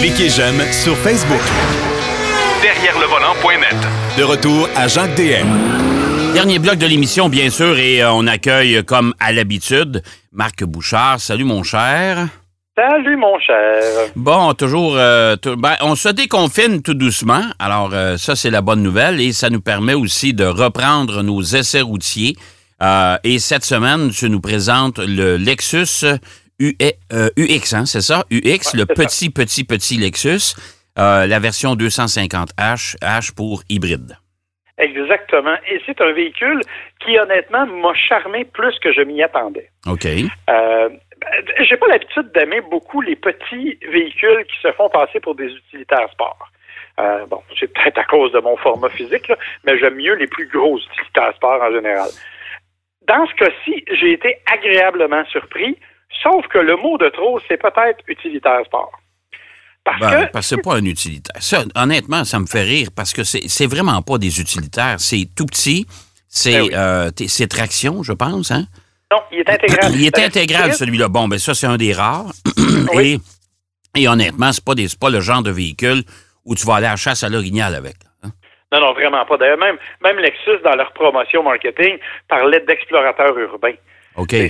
Cliquez 0.00 0.28
j'aime 0.28 0.60
sur 0.72 0.96
Facebook. 0.98 1.40
Derrière 2.62 2.98
le 2.98 3.06
volant.net. 3.06 3.76
De 4.18 4.22
retour 4.22 4.68
à 4.76 4.86
Jacques 4.88 5.14
DM. 5.16 5.46
Dernier 6.34 6.58
bloc 6.58 6.76
de 6.78 6.86
l'émission, 6.86 7.28
bien 7.28 7.48
sûr, 7.50 7.78
et 7.78 8.02
euh, 8.02 8.12
on 8.12 8.26
accueille, 8.26 8.82
comme 8.84 9.14
à 9.20 9.32
l'habitude, 9.32 10.02
Marc 10.32 10.64
Bouchard. 10.64 11.20
Salut, 11.20 11.44
mon 11.44 11.62
cher. 11.62 12.26
Salut, 12.76 13.16
mon 13.16 13.38
cher. 13.38 14.10
Bon, 14.16 14.52
toujours. 14.54 14.96
euh, 14.96 15.36
ben, 15.56 15.74
on 15.80 15.94
se 15.94 16.08
déconfine 16.08 16.82
tout 16.82 16.94
doucement. 16.94 17.42
Alors, 17.60 17.90
euh, 17.92 18.16
ça, 18.16 18.34
c'est 18.34 18.50
la 18.50 18.62
bonne 18.62 18.82
nouvelle. 18.82 19.20
Et 19.20 19.32
ça 19.32 19.48
nous 19.48 19.60
permet 19.60 19.94
aussi 19.94 20.34
de 20.34 20.44
reprendre 20.44 21.22
nos 21.22 21.40
essais 21.40 21.82
routiers. 21.82 22.34
Euh, 22.82 23.16
et 23.22 23.38
cette 23.38 23.64
semaine, 23.64 24.10
tu 24.10 24.28
nous 24.28 24.40
présentes 24.40 24.98
le 24.98 25.36
Lexus 25.36 26.04
euh, 26.04 26.16
UX, 26.60 27.74
hein, 27.74 27.86
c'est 27.86 28.00
ça? 28.00 28.24
UX, 28.30 28.74
le 28.74 28.84
ça. 28.86 28.94
petit, 28.94 29.30
petit, 29.30 29.64
petit 29.64 29.96
Lexus. 29.96 30.54
euh, 30.98 31.26
la 31.26 31.38
version 31.40 31.74
250H, 31.74 32.96
H 33.02 33.34
pour 33.34 33.62
hybride. 33.68 34.16
Exactement. 34.78 35.54
Et 35.70 35.80
c'est 35.86 36.00
un 36.00 36.12
véhicule 36.12 36.60
qui, 37.00 37.18
honnêtement, 37.18 37.66
m'a 37.66 37.94
charmé 37.94 38.44
plus 38.44 38.76
que 38.80 38.92
je 38.92 39.02
m'y 39.02 39.22
attendais. 39.22 39.70
OK. 39.86 40.06
Euh, 40.50 40.88
J'ai 41.60 41.76
pas 41.76 41.86
l'habitude 41.88 42.32
d'aimer 42.34 42.60
beaucoup 42.60 43.00
les 43.00 43.14
petits 43.16 43.78
véhicules 43.90 44.44
qui 44.46 44.60
se 44.62 44.72
font 44.72 44.88
passer 44.88 45.20
pour 45.20 45.34
des 45.36 45.46
utilitaires 45.46 46.10
sport. 46.12 46.50
Euh, 47.00 47.26
bon, 47.26 47.40
c'est 47.58 47.72
peut-être 47.72 47.98
à 47.98 48.04
cause 48.04 48.30
de 48.32 48.40
mon 48.40 48.56
format 48.56 48.88
physique, 48.88 49.26
là, 49.28 49.36
mais 49.64 49.78
j'aime 49.78 49.94
mieux 49.96 50.14
les 50.14 50.26
plus 50.28 50.46
gros 50.48 50.78
utilitaires 50.78 51.34
sport 51.34 51.60
en 51.62 51.72
général. 51.72 52.08
Dans 53.06 53.26
ce 53.26 53.34
cas-ci, 53.34 53.84
j'ai 53.92 54.12
été 54.12 54.38
agréablement 54.52 55.24
surpris, 55.26 55.76
sauf 56.22 56.46
que 56.48 56.58
le 56.58 56.76
mot 56.76 56.96
de 56.98 57.08
trop, 57.10 57.40
c'est 57.48 57.56
peut-être 57.56 57.98
utilitaire 58.08 58.60
sport. 58.64 58.92
Parce 59.84 60.00
Ben, 60.00 60.26
que 60.26 60.32
parce 60.32 60.46
c'est 60.46 60.62
pas 60.62 60.76
un 60.76 60.84
utilitaire. 60.84 61.42
Ça, 61.42 61.62
honnêtement, 61.74 62.24
ça 62.24 62.38
me 62.38 62.46
fait 62.46 62.62
rire 62.62 62.88
parce 62.96 63.12
que 63.12 63.22
c'est 63.22 63.48
c'est 63.48 63.66
vraiment 63.66 64.00
pas 64.00 64.16
des 64.18 64.40
utilitaires. 64.40 64.96
C'est 64.98 65.28
tout 65.36 65.44
petit. 65.46 65.86
C'est 66.28 66.52
Ben 66.52 66.62
oui. 66.62 66.70
euh, 66.74 67.10
c'est 67.28 67.46
traction, 67.48 68.02
je 68.02 68.12
pense. 68.14 68.50
Hein? 68.50 68.64
non, 69.12 69.20
il 69.30 69.40
est 69.40 69.50
intégral. 69.50 69.92
Il 69.94 70.04
est 70.06 70.18
intégral, 70.18 70.72
celui-là. 70.72 71.08
Bon, 71.08 71.28
ben 71.28 71.38
ça, 71.38 71.54
c'est 71.54 71.66
un 71.66 71.76
des 71.76 71.92
rares. 71.92 72.32
Oui. 72.94 73.20
et, 73.94 74.02
et 74.02 74.08
honnêtement, 74.08 74.52
c'est 74.52 74.64
pas, 74.64 74.74
des- 74.74 74.88
c'est 74.88 74.98
pas 74.98 75.10
le 75.10 75.20
genre 75.20 75.42
de 75.42 75.50
véhicule 75.50 76.02
où 76.46 76.54
tu 76.54 76.66
vas 76.66 76.76
aller 76.76 76.86
à 76.86 76.90
la 76.92 76.96
chasse 76.96 77.22
à 77.22 77.28
l'orignal 77.28 77.74
avec. 77.74 77.96
hein? 78.24 78.30
Non, 78.72 78.80
non, 78.80 78.92
vraiment 78.94 79.24
pas. 79.26 79.36
D'ailleurs, 79.36 79.58
même, 79.58 79.76
même 80.02 80.16
Lexus, 80.18 80.58
dans 80.64 80.74
leur 80.74 80.92
promotion 80.94 81.42
marketing, 81.44 81.98
parlait 82.28 82.60
d'explorateur 82.66 83.38
urbain. 83.38 83.74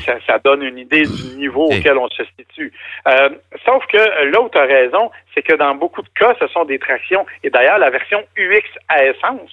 Ça, 0.01 0.15
ça 0.27 0.39
donne 0.45 0.63
une 0.63 0.79
idée 0.79 1.03
du 1.03 1.37
niveau 1.37 1.65
auquel 1.67 1.97
on 1.99 2.09
se 2.09 2.23
situe. 2.39 2.73
Euh, 3.09 3.31
sauf 3.65 3.85
que 3.87 4.25
l'autre 4.31 4.61
raison, 4.61 5.11
c'est 5.35 5.43
que 5.43 5.55
dans 5.55 5.75
beaucoup 5.75 6.03
de 6.03 6.09
cas, 6.19 6.35
ce 6.39 6.47
sont 6.49 6.65
des 6.65 6.79
tractions. 6.79 7.25
Et 7.43 7.51
d'ailleurs, 7.51 7.79
la 7.79 7.91
version 7.91 8.23
UX 8.37 8.63
à 8.89 9.05
essence, 9.05 9.51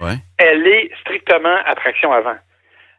Ouais. 0.00 0.14
elle 0.38 0.66
est 0.66 0.90
strictement 1.00 1.58
à 1.64 1.74
traction 1.76 2.12
avant. 2.12 2.34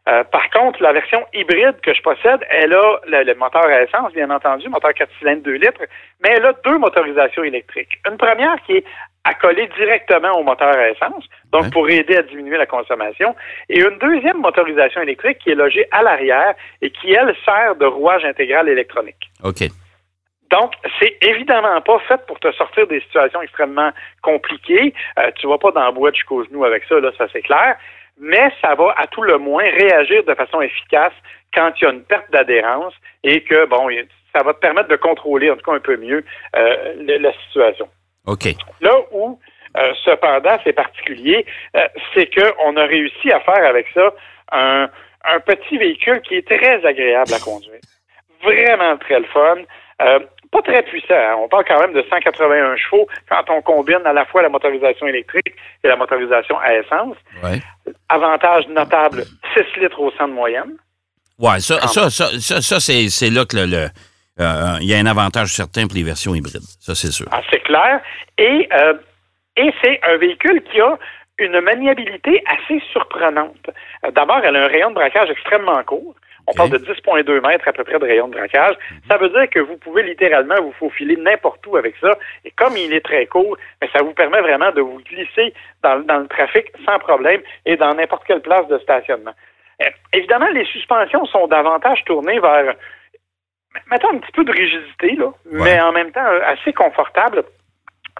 Euh, 0.08 0.22
par 0.24 0.48
contre, 0.50 0.82
la 0.82 0.92
version 0.92 1.24
hybride 1.32 1.80
que 1.82 1.92
je 1.94 2.02
possède, 2.02 2.40
elle 2.50 2.74
a 2.74 3.00
le, 3.06 3.24
le 3.24 3.34
moteur 3.34 3.64
à 3.64 3.82
essence, 3.82 4.12
bien 4.12 4.30
entendu, 4.30 4.68
moteur 4.68 4.92
4 4.94 5.10
cylindres 5.18 5.42
2 5.42 5.52
litres, 5.52 5.82
mais 6.22 6.30
elle 6.36 6.44
a 6.46 6.52
deux 6.64 6.78
motorisations 6.78 7.42
électriques. 7.42 7.98
Une 8.10 8.16
première 8.18 8.56
qui 8.66 8.72
est 8.78 8.84
accolée 9.24 9.68
directement 9.78 10.32
au 10.38 10.42
moteur 10.42 10.68
à 10.76 10.90
essence, 10.90 11.24
donc 11.50 11.72
pour 11.72 11.88
aider 11.88 12.16
à 12.16 12.22
diminuer 12.22 12.56
la 12.58 12.66
consommation, 12.66 13.34
et 13.68 13.80
une 13.80 13.98
deuxième 13.98 14.38
motorisation 14.38 15.00
électrique 15.02 15.38
qui 15.38 15.50
est 15.50 15.54
logée 15.54 15.86
à 15.92 16.02
l'arrière 16.02 16.54
et 16.82 16.90
qui, 16.90 17.12
elle, 17.12 17.34
sert 17.44 17.76
de 17.76 17.86
rouage 17.86 18.24
intégral 18.24 18.68
électronique. 18.68 19.30
OK. 19.42 19.64
Donc, 20.50 20.72
c'est 21.00 21.16
évidemment 21.26 21.80
pas 21.80 21.98
fait 22.06 22.20
pour 22.26 22.38
te 22.38 22.52
sortir 22.52 22.86
des 22.86 23.00
situations 23.00 23.42
extrêmement 23.42 23.90
compliquées. 24.22 24.94
Euh, 25.18 25.30
tu 25.40 25.48
vas 25.48 25.58
pas 25.58 25.72
dans 25.72 25.84
la 25.84 25.90
boîte 25.90 26.14
jusqu'aux 26.14 26.44
genoux 26.44 26.64
avec 26.64 26.84
ça, 26.84 27.00
là, 27.00 27.10
ça 27.18 27.26
c'est 27.32 27.42
clair. 27.42 27.76
Mais 28.20 28.52
ça 28.62 28.74
va 28.76 28.94
à 28.96 29.06
tout 29.08 29.22
le 29.22 29.38
moins 29.38 29.64
réagir 29.64 30.22
de 30.22 30.34
façon 30.34 30.60
efficace 30.60 31.12
quand 31.52 31.72
il 31.80 31.84
y 31.84 31.86
a 31.88 31.90
une 31.90 32.04
perte 32.04 32.30
d'adhérence 32.30 32.94
et 33.24 33.42
que, 33.42 33.66
bon, 33.66 33.88
ça 34.36 34.44
va 34.44 34.52
te 34.54 34.60
permettre 34.60 34.88
de 34.88 34.96
contrôler, 34.96 35.50
en 35.50 35.56
tout 35.56 35.68
cas 35.68 35.76
un 35.76 35.80
peu 35.80 35.96
mieux, 35.96 36.24
euh, 36.54 36.94
le- 36.98 37.18
la 37.18 37.32
situation. 37.46 37.88
OK. 38.26 38.44
Là 38.80 38.92
où, 39.12 39.38
euh, 39.76 39.92
cependant, 40.04 40.56
c'est 40.64 40.72
particulier, 40.72 41.44
euh, 41.76 41.86
c'est 42.14 42.28
qu'on 42.34 42.76
a 42.76 42.84
réussi 42.84 43.30
à 43.32 43.40
faire 43.40 43.64
avec 43.66 43.86
ça 43.94 44.12
un, 44.52 44.88
un 45.24 45.40
petit 45.40 45.76
véhicule 45.78 46.20
qui 46.22 46.36
est 46.36 46.46
très 46.46 46.84
agréable 46.84 47.32
à 47.34 47.38
conduire. 47.38 47.80
Vraiment 48.42 48.96
très 48.98 49.18
le 49.20 49.26
fun. 49.26 49.56
Euh, 50.02 50.20
pas 50.52 50.62
très 50.62 50.82
puissant. 50.82 51.14
hein. 51.14 51.34
On 51.38 51.48
parle 51.48 51.64
quand 51.66 51.80
même 51.80 51.92
de 51.92 52.04
181 52.08 52.76
chevaux 52.76 53.08
quand 53.28 53.42
on 53.50 53.60
combine 53.62 54.00
à 54.04 54.12
la 54.12 54.24
fois 54.26 54.42
la 54.42 54.48
motorisation 54.48 55.06
électrique 55.08 55.52
et 55.82 55.88
la 55.88 55.96
motorisation 55.96 56.56
à 56.60 56.74
essence. 56.74 57.16
Ouais. 57.42 57.60
Avantage 58.08 58.68
notable, 58.68 59.24
6 59.54 59.80
litres 59.80 59.98
au 60.00 60.10
100 60.12 60.28
de 60.28 60.32
moyenne. 60.32 60.76
Ouais, 61.38 61.58
ça, 61.58 61.80
ça, 61.88 62.08
ça, 62.10 62.26
ça, 62.38 62.60
ça, 62.60 62.78
c'est 62.80 63.08
c'est 63.08 63.30
là 63.30 63.44
que 63.44 63.56
le. 63.56 63.66
le- 63.66 63.88
euh, 64.40 64.78
il 64.80 64.88
y 64.88 64.94
a 64.94 64.98
un 64.98 65.06
avantage 65.06 65.48
certain 65.48 65.86
pour 65.86 65.96
les 65.96 66.02
versions 66.02 66.34
hybrides. 66.34 66.62
Ça, 66.80 66.94
c'est 66.94 67.12
sûr. 67.12 67.26
Ah, 67.30 67.40
c'est 67.50 67.62
clair. 67.62 68.00
Et, 68.38 68.68
euh, 68.72 68.94
et 69.56 69.72
c'est 69.82 70.00
un 70.02 70.16
véhicule 70.16 70.62
qui 70.64 70.80
a 70.80 70.98
une 71.38 71.60
maniabilité 71.60 72.42
assez 72.46 72.80
surprenante. 72.92 73.70
Euh, 74.04 74.10
D'abord, 74.10 74.40
elle 74.42 74.56
a 74.56 74.64
un 74.64 74.68
rayon 74.68 74.90
de 74.90 74.94
braquage 74.94 75.30
extrêmement 75.30 75.82
court. 75.84 76.14
On 76.46 76.52
parle 76.52 76.70
de 76.70 76.78
10,2 76.78 77.40
mètres 77.40 77.66
à 77.66 77.72
peu 77.72 77.84
près 77.84 77.98
de 77.98 78.04
rayon 78.04 78.28
de 78.28 78.34
braquage. 78.34 78.74
Ça 79.08 79.16
veut 79.16 79.30
dire 79.30 79.48
que 79.48 79.60
vous 79.60 79.78
pouvez 79.78 80.02
littéralement 80.02 80.56
vous 80.60 80.72
faufiler 80.72 81.16
n'importe 81.16 81.66
où 81.66 81.76
avec 81.76 81.94
ça. 82.00 82.18
Et 82.44 82.50
comme 82.50 82.76
il 82.76 82.92
est 82.92 83.00
très 83.04 83.24
court, 83.26 83.56
ben, 83.80 83.88
ça 83.94 84.02
vous 84.02 84.12
permet 84.12 84.42
vraiment 84.42 84.70
de 84.72 84.82
vous 84.82 85.00
glisser 85.08 85.54
dans, 85.82 86.00
dans 86.00 86.18
le 86.18 86.28
trafic 86.28 86.66
sans 86.84 86.98
problème 86.98 87.40
et 87.64 87.76
dans 87.76 87.94
n'importe 87.94 88.24
quelle 88.26 88.42
place 88.42 88.68
de 88.68 88.78
stationnement. 88.78 89.32
Euh, 89.82 89.86
évidemment, 90.12 90.48
les 90.52 90.66
suspensions 90.66 91.24
sont 91.26 91.46
davantage 91.46 92.04
tournées 92.04 92.38
vers, 92.40 92.74
mettons, 93.90 94.10
un 94.10 94.18
petit 94.18 94.32
peu 94.32 94.44
de 94.44 94.52
rigidité, 94.52 95.16
là, 95.16 95.32
mais 95.46 95.80
en 95.80 95.92
même 95.92 96.12
temps 96.12 96.26
euh, 96.26 96.40
assez 96.46 96.72
confortable. 96.72 97.44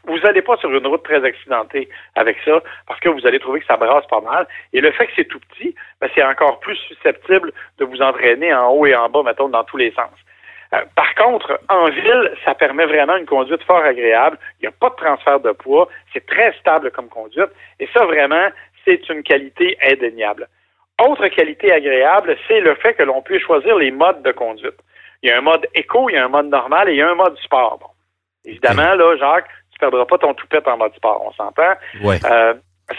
Vous 0.07 0.19
n'allez 0.19 0.43
pas 0.43 0.57
sur 0.59 0.71
une 0.71 0.87
route 0.87 1.03
très 1.03 1.25
accidentée 1.25 1.89
avec 2.15 2.37
ça 2.45 2.61
parce 2.87 3.01
que 3.01 3.09
vous 3.09 3.27
allez 3.27 3.39
trouver 3.39 3.61
que 3.61 3.67
ça 3.67 3.77
brasse 3.77 4.07
pas 4.09 4.21
mal. 4.21 4.47
Et 4.75 4.83
le 4.83 4.93
fait 4.93 5.07
que 5.07 5.13
c'est 5.17 5.25
tout 5.25 5.41
petit, 5.41 5.75
ben, 6.01 6.11
c'est 6.15 6.23
encore 6.23 6.61
plus 6.61 6.77
susceptible 6.77 7.53
de 7.79 7.85
vous 7.87 8.03
entraîner 8.03 8.53
en 8.53 8.69
haut 8.71 8.85
et 8.85 8.95
en 8.95 9.09
bas, 9.09 9.23
mettons, 9.23 9.49
dans 9.49 9.65
tous 9.65 9.79
les 9.79 9.93
sens. 9.93 10.13
Euh, 10.75 10.85
par 10.95 11.15
contre, 11.15 11.59
en 11.71 11.89
ville, 11.89 12.33
ça 12.45 12.55
permet 12.55 12.85
vraiment 12.85 13.17
une 13.17 13.27
conduite 13.27 13.63
fort 13.63 13.85
agréable. 13.85 14.39
Il 14.61 14.63
n'y 14.63 14.69
a 14.69 14.73
pas 14.73 14.91
de 14.91 14.97
transfert 14.97 15.41
de 15.41 15.53
poids. 15.53 15.89
C'est 16.13 16.27
très 16.27 16.53
stable 16.61 16.91
comme 16.91 17.09
conduite. 17.09 17.51
Et 17.81 17.89
ça, 17.95 18.05
vraiment, 18.05 18.49
c'est 18.85 19.09
une 19.09 19.23
qualité 19.23 19.79
indéniable. 19.91 20.49
Autre 21.03 21.27
qualité 21.29 21.73
agréable, 21.73 22.37
c'est 22.47 22.61
le 22.61 22.75
fait 22.77 22.95
que 22.95 23.03
l'on 23.03 23.23
puisse 23.23 23.43
choisir 23.43 23.77
les 23.77 23.91
modes 23.91 24.23
de 24.23 24.33
conduite. 24.33 24.79
Il 25.25 25.29
y 25.29 25.33
a 25.33 25.39
un 25.39 25.41
mode 25.41 25.67
éco, 25.75 26.09
il 26.11 26.15
y 26.15 26.19
a 26.19 26.25
un 26.27 26.29
mode 26.29 26.47
normal 26.51 26.89
et 26.89 26.93
il 26.93 26.99
y 26.99 27.03
a 27.03 27.11
un 27.11 27.15
mode 27.15 27.37
sport. 27.39 27.79
Bon. 27.81 27.87
Évidemment, 28.45 28.95
là, 28.95 29.17
Jacques, 29.19 29.49
tu 29.73 29.79
perdras 29.79 30.05
pas 30.05 30.19
ton 30.19 30.35
toupette 30.35 30.69
en 30.69 30.77
mode 30.77 30.95
sport, 30.95 31.23
on 31.27 31.33
s'entend. 31.33 31.73
Ouais. 32.03 32.19
Euh, 32.31 32.53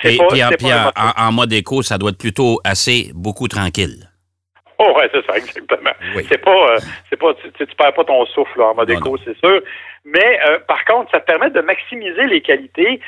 Et 0.03 0.17
pas, 0.17 0.25
puis, 0.29 0.43
en, 0.43 0.49
puis 0.49 0.67
mode- 0.67 0.91
en- 0.97 1.27
en 1.27 1.31
mode 1.31 1.53
éco, 1.53 1.83
ça 1.83 1.97
doit 1.99 2.09
être 2.09 2.17
plutôt 2.17 2.59
assez 2.63 3.11
beaucoup 3.13 3.47
tranquille. 3.47 4.09
Oh, 4.79 4.91
ouais, 4.97 5.07
c'est 5.13 5.23
ça, 5.25 5.37
exactement. 5.37 5.91
Oui. 6.15 6.25
C'est 6.27 6.39
pas, 6.43 6.51
euh, 6.71 6.77
c'est 7.09 7.15
pas, 7.17 7.33
tu, 7.35 7.51
tu 7.53 7.67
tu 7.67 7.75
perds 7.75 7.93
pas 7.93 8.03
ton 8.03 8.25
souffle 8.25 8.57
là, 8.59 8.65
en 8.69 8.75
mode 8.75 8.89
Non, 8.89 8.97
éco, 8.97 9.17
c'est 9.23 9.37
sûr. 9.37 9.61
Mais 10.03 10.39
euh, 10.47 10.57
par 10.67 10.83
contre, 10.85 11.11
ça 11.11 11.19
te 11.19 11.25
permet 11.25 11.51
de 11.51 11.61
maximiser 11.61 12.25
les 12.25 12.41
qualités, 12.41 12.99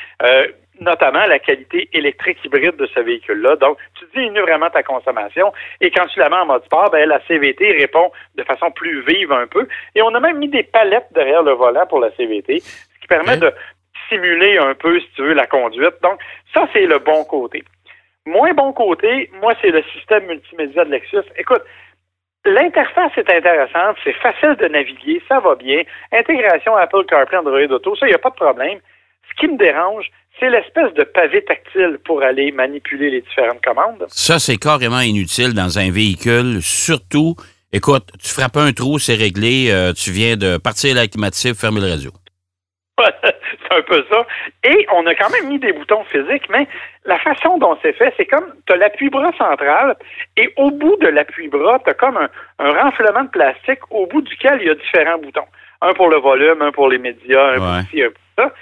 notamment 0.80 1.26
la 1.26 1.38
qualité 1.38 1.88
électrique 1.92 2.38
hybride 2.44 2.76
de 2.76 2.86
ce 2.86 3.00
véhicule-là. 3.00 3.56
Donc, 3.56 3.78
tu 3.98 4.04
diminues 4.14 4.40
vraiment 4.40 4.70
ta 4.70 4.82
consommation. 4.82 5.52
Et 5.80 5.90
quand 5.90 6.06
tu 6.06 6.18
la 6.18 6.28
mets 6.28 6.36
en 6.36 6.46
mode 6.46 6.64
sport, 6.64 6.90
ben, 6.90 7.08
la 7.08 7.20
CVT 7.26 7.72
répond 7.72 8.10
de 8.36 8.44
façon 8.44 8.70
plus 8.70 9.02
vive 9.02 9.32
un 9.32 9.46
peu. 9.46 9.66
Et 9.94 10.02
on 10.02 10.14
a 10.14 10.20
même 10.20 10.38
mis 10.38 10.48
des 10.48 10.62
palettes 10.62 11.08
derrière 11.12 11.42
le 11.42 11.52
volant 11.52 11.86
pour 11.86 12.00
la 12.00 12.10
CVT, 12.12 12.60
ce 12.60 13.00
qui 13.00 13.06
permet 13.08 13.34
Ok. 13.34 13.40
de 13.40 13.52
simuler 14.08 14.58
un 14.58 14.74
peu, 14.74 14.98
si 15.00 15.08
tu 15.14 15.22
veux, 15.22 15.34
la 15.34 15.46
conduite. 15.46 15.94
Donc, 16.02 16.20
ça, 16.54 16.68
c'est 16.72 16.86
le 16.86 16.98
bon 16.98 17.24
côté. 17.24 17.62
Moins 18.26 18.52
bon 18.52 18.72
côté, 18.72 19.30
moi, 19.40 19.54
c'est 19.60 19.70
le 19.70 19.82
système 19.94 20.26
multimédia 20.26 20.84
de 20.84 20.90
Lexus. 20.90 21.24
Écoute, 21.36 21.62
l'interface 22.44 23.12
est 23.16 23.30
intéressante, 23.30 23.96
c'est 24.04 24.12
facile 24.14 24.54
de 24.56 24.68
naviguer, 24.68 25.22
ça 25.28 25.40
va 25.40 25.54
bien. 25.54 25.82
Intégration 26.12 26.76
Apple 26.76 27.04
CarPlay, 27.06 27.38
Android 27.38 27.60
Auto, 27.70 27.96
ça, 27.96 28.06
il 28.06 28.10
n'y 28.10 28.14
a 28.14 28.18
pas 28.18 28.30
de 28.30 28.34
problème. 28.36 28.80
Ce 29.30 29.34
qui 29.40 29.48
me 29.48 29.56
dérange, 29.56 30.10
c'est 30.40 30.50
l'espèce 30.50 30.92
de 30.94 31.04
pavé 31.04 31.44
tactile 31.44 31.98
pour 32.04 32.22
aller 32.22 32.52
manipuler 32.52 33.10
les 33.10 33.20
différentes 33.22 33.62
commandes. 33.64 34.04
Ça, 34.08 34.38
c'est 34.38 34.56
carrément 34.56 35.00
inutile 35.00 35.54
dans 35.54 35.78
un 35.78 35.90
véhicule, 35.90 36.58
surtout. 36.62 37.34
Écoute, 37.72 38.04
tu 38.22 38.30
frappes 38.30 38.56
un 38.56 38.72
trou, 38.72 38.98
c'est 38.98 39.14
réglé, 39.14 39.68
euh, 39.70 39.92
tu 39.92 40.10
viens 40.10 40.36
de 40.36 40.56
partir 40.56 40.94
la 40.94 41.06
climatisée, 41.06 41.54
fermer 41.54 41.80
le 41.80 41.86
réseau. 41.86 42.12
c'est 42.98 43.76
un 43.76 43.82
peu 43.82 44.04
ça. 44.10 44.26
Et 44.64 44.86
on 44.92 45.06
a 45.06 45.14
quand 45.14 45.30
même 45.30 45.48
mis 45.48 45.58
des 45.58 45.72
boutons 45.72 46.02
physiques, 46.04 46.48
mais 46.50 46.66
la 47.04 47.18
façon 47.18 47.58
dont 47.58 47.76
c'est 47.82 47.92
fait, 47.92 48.12
c'est 48.16 48.26
comme 48.26 48.52
tu 48.66 48.72
as 48.72 48.76
l'appui-bras 48.76 49.30
central 49.38 49.96
et 50.36 50.52
au 50.56 50.70
bout 50.70 50.96
de 51.00 51.08
l'appui-bras, 51.08 51.78
tu 51.84 51.90
as 51.90 51.94
comme 51.94 52.16
un, 52.16 52.28
un 52.58 52.72
renflement 52.82 53.24
de 53.24 53.28
plastique 53.28 53.80
au 53.90 54.06
bout 54.06 54.22
duquel 54.22 54.58
il 54.62 54.66
y 54.66 54.70
a 54.70 54.74
différents 54.74 55.18
boutons. 55.18 55.46
un 55.80 55.92
pour 55.94 56.08
le 56.08 56.16
volume, 56.18 56.60
un 56.62 56.72
pour 56.72 56.88
les 56.88 56.98
médias, 56.98 57.52
un 57.54 57.58
Ouais. 57.58 57.82
pour 57.82 57.90
ci, 57.90 58.02
un 58.02 58.08
pour 58.08 58.44
ça. 58.44 58.54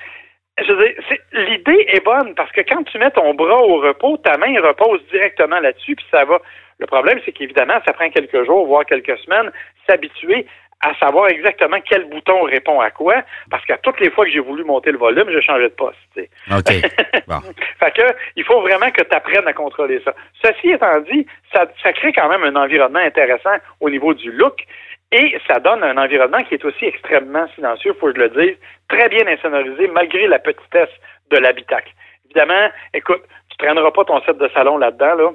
Je 0.58 0.72
veux 0.72 0.88
dire, 0.88 1.18
l'idée 1.32 1.86
est 1.88 2.04
bonne 2.04 2.34
parce 2.34 2.50
que 2.52 2.62
quand 2.62 2.82
tu 2.84 2.98
mets 2.98 3.10
ton 3.10 3.34
bras 3.34 3.62
au 3.62 3.80
repos, 3.80 4.16
ta 4.18 4.38
main 4.38 4.58
repose 4.60 5.00
directement 5.10 5.60
là-dessus, 5.60 5.96
puis 5.96 6.06
ça 6.10 6.24
va. 6.24 6.40
Le 6.78 6.86
problème, 6.86 7.20
c'est 7.24 7.32
qu'évidemment, 7.32 7.78
ça 7.86 7.92
prend 7.92 8.08
quelques 8.10 8.44
jours, 8.44 8.66
voire 8.66 8.84
quelques 8.84 9.18
semaines, 9.18 9.50
s'habituer 9.88 10.46
à 10.80 10.94
savoir 10.98 11.28
exactement 11.28 11.78
quel 11.88 12.04
bouton 12.04 12.42
répond 12.42 12.80
à 12.80 12.90
quoi, 12.90 13.22
parce 13.50 13.64
qu'à 13.64 13.78
toutes 13.78 13.98
les 14.00 14.10
fois 14.10 14.24
que 14.24 14.30
j'ai 14.30 14.40
voulu 14.40 14.62
monter 14.62 14.92
le 14.92 14.98
volume, 14.98 15.30
je 15.30 15.40
changeais 15.40 15.68
de 15.68 15.74
poste. 15.74 15.96
OK. 16.16 16.74
Bon. 17.26 17.40
Fait 17.80 17.90
que 17.90 18.02
il 18.36 18.44
faut 18.44 18.60
vraiment 18.60 18.88
que 18.92 19.02
tu 19.02 19.16
apprennes 19.16 19.48
à 19.48 19.52
contrôler 19.52 20.00
ça. 20.04 20.14
Ceci 20.44 20.70
étant 20.70 21.00
dit, 21.00 21.26
ça, 21.52 21.66
ça 21.82 21.92
crée 21.92 22.12
quand 22.12 22.28
même 22.28 22.44
un 22.44 22.54
environnement 22.54 23.00
intéressant 23.00 23.56
au 23.80 23.90
niveau 23.90 24.14
du 24.14 24.30
look 24.30 24.64
et 25.12 25.38
ça 25.46 25.60
donne 25.60 25.84
un 25.84 25.96
environnement 25.96 26.42
qui 26.44 26.54
est 26.54 26.64
aussi 26.64 26.84
extrêmement 26.84 27.46
silencieux, 27.54 27.94
faut 28.00 28.12
que 28.12 28.16
je 28.16 28.26
le 28.26 28.28
dise, 28.30 28.56
très 28.88 29.08
bien 29.08 29.26
insonorisé 29.26 29.86
malgré 29.88 30.26
la 30.26 30.38
petitesse 30.38 30.90
de 31.30 31.38
l'habitacle. 31.38 31.92
Évidemment, 32.24 32.68
écoute, 32.92 33.22
tu 33.50 33.56
traîneras 33.58 33.90
pas 33.92 34.04
ton 34.04 34.20
set 34.22 34.36
de 34.38 34.48
salon 34.48 34.78
là-dedans, 34.78 35.14
là. 35.14 35.30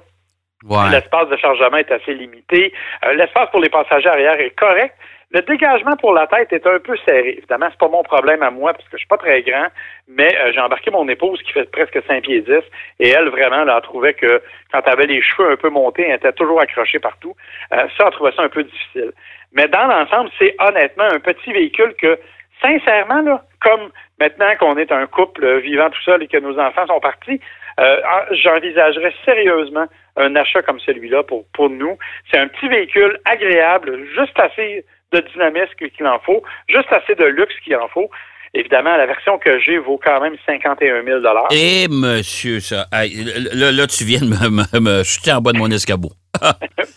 Ouais. 0.64 0.92
L'espace 0.92 1.28
de 1.30 1.38
chargement 1.38 1.78
est 1.78 1.92
assez 1.92 2.14
limité. 2.14 2.72
Euh, 3.06 3.14
L'espace 3.14 3.50
pour 3.50 3.62
les 3.62 3.70
passagers 3.70 4.10
arrière 4.10 4.40
est 4.40 4.52
correct. 4.52 4.94
Le 5.34 5.42
dégagement 5.44 5.96
pour 5.96 6.14
la 6.14 6.28
tête 6.28 6.52
est 6.52 6.68
un 6.68 6.80
peu 6.80 6.96
serré. 7.06 7.36
Évidemment, 7.38 7.68
c'est 7.72 7.80
pas 7.80 7.88
mon 7.88 8.04
problème 8.04 8.44
à 8.44 8.52
moi 8.52 8.74
parce 8.74 8.84
que 8.86 8.98
je 8.98 9.00
suis 9.00 9.08
pas 9.08 9.18
très 9.18 9.42
grand, 9.44 9.68
mais 10.10 10.28
euh, 10.42 10.52
j'ai 10.54 10.60
embarqué 10.60 10.92
mon 10.92 11.08
épouse 11.08 11.42
qui 11.44 11.54
fait 11.54 11.72
presque 11.72 11.98
5 12.06 12.24
pieds 12.24 12.42
10 12.42 12.52
et 13.00 13.10
elle 13.10 13.30
vraiment 13.30 13.64
là, 13.64 13.80
trouvait 13.82 14.14
que 14.14 14.42
quand 14.74 14.82
elle 14.86 14.92
avait 14.92 15.06
les 15.08 15.22
cheveux 15.22 15.52
un 15.52 15.56
peu 15.56 15.70
montés, 15.70 16.06
elle 16.06 16.16
était 16.16 16.34
toujours 16.34 16.60
accrochée 16.60 17.00
partout. 17.00 17.34
Euh, 17.72 17.88
ça, 17.98 18.06
elle 18.08 18.12
trouvait 18.12 18.34
ça 18.34 18.44
un 18.44 18.50
peu 18.50 18.64
difficile. 18.64 19.12
Mais 19.54 19.68
dans 19.70 19.86
l'ensemble, 19.88 20.30
c'est 20.38 20.54
honnêtement 20.60 21.06
un 21.06 21.20
petit 21.20 21.54
véhicule 21.54 21.94
que 21.98 22.20
sincèrement 22.62 23.22
là, 23.22 23.44
comme 23.62 23.90
maintenant 24.20 24.54
qu'on 24.60 24.76
est 24.78 24.92
un 24.92 25.08
couple 25.08 25.60
vivant 25.60 25.90
tout 25.90 26.02
seul 26.02 26.24
et 26.24 26.28
que 26.28 26.38
nos 26.38 26.60
enfants 26.60 26.88
sont 26.88 27.00
partis, 27.00 27.40
euh, 27.80 28.02
en- 28.04 28.34
j'envisagerais 28.36 29.14
sérieusement 29.24 29.86
un 30.18 30.36
achat 30.36 30.62
comme 30.62 30.80
celui-là 30.82 31.24
pour, 31.24 31.46
pour 31.54 31.70
nous. 31.70 31.98
C'est 32.30 32.38
un 32.38 32.50
petit 32.50 32.68
véhicule 32.68 33.18
agréable, 33.24 34.06
juste 34.14 34.38
assez 34.38 34.84
de 35.12 35.20
dynamisme 35.32 35.74
qu'il 35.76 36.08
en 36.08 36.20
faut, 36.20 36.44
juste 36.70 36.92
assez 36.92 37.16
de 37.16 37.26
luxe 37.26 37.54
qu'il 37.64 37.76
en 37.76 37.88
faut. 37.88 38.10
Évidemment, 38.54 38.98
la 38.98 39.06
version 39.06 39.38
que 39.38 39.60
j'ai 39.60 39.78
vaut 39.78 40.00
quand 40.04 40.20
même 40.20 40.36
51 40.46 41.04
000 41.04 41.20
Et 41.52 41.88
monsieur, 41.88 42.60
ça. 42.60 42.86
là, 42.92 43.72
là, 43.72 43.88
tu 43.88 44.04
viens 44.04 44.20
de 44.20 44.26
me, 44.26 44.50
me, 44.50 44.80
me 44.80 45.04
jeter 45.04 45.32
en 45.32 45.40
bas 45.40 45.54
de 45.54 45.58
mon 45.58 45.72
escabeau. 45.72 46.10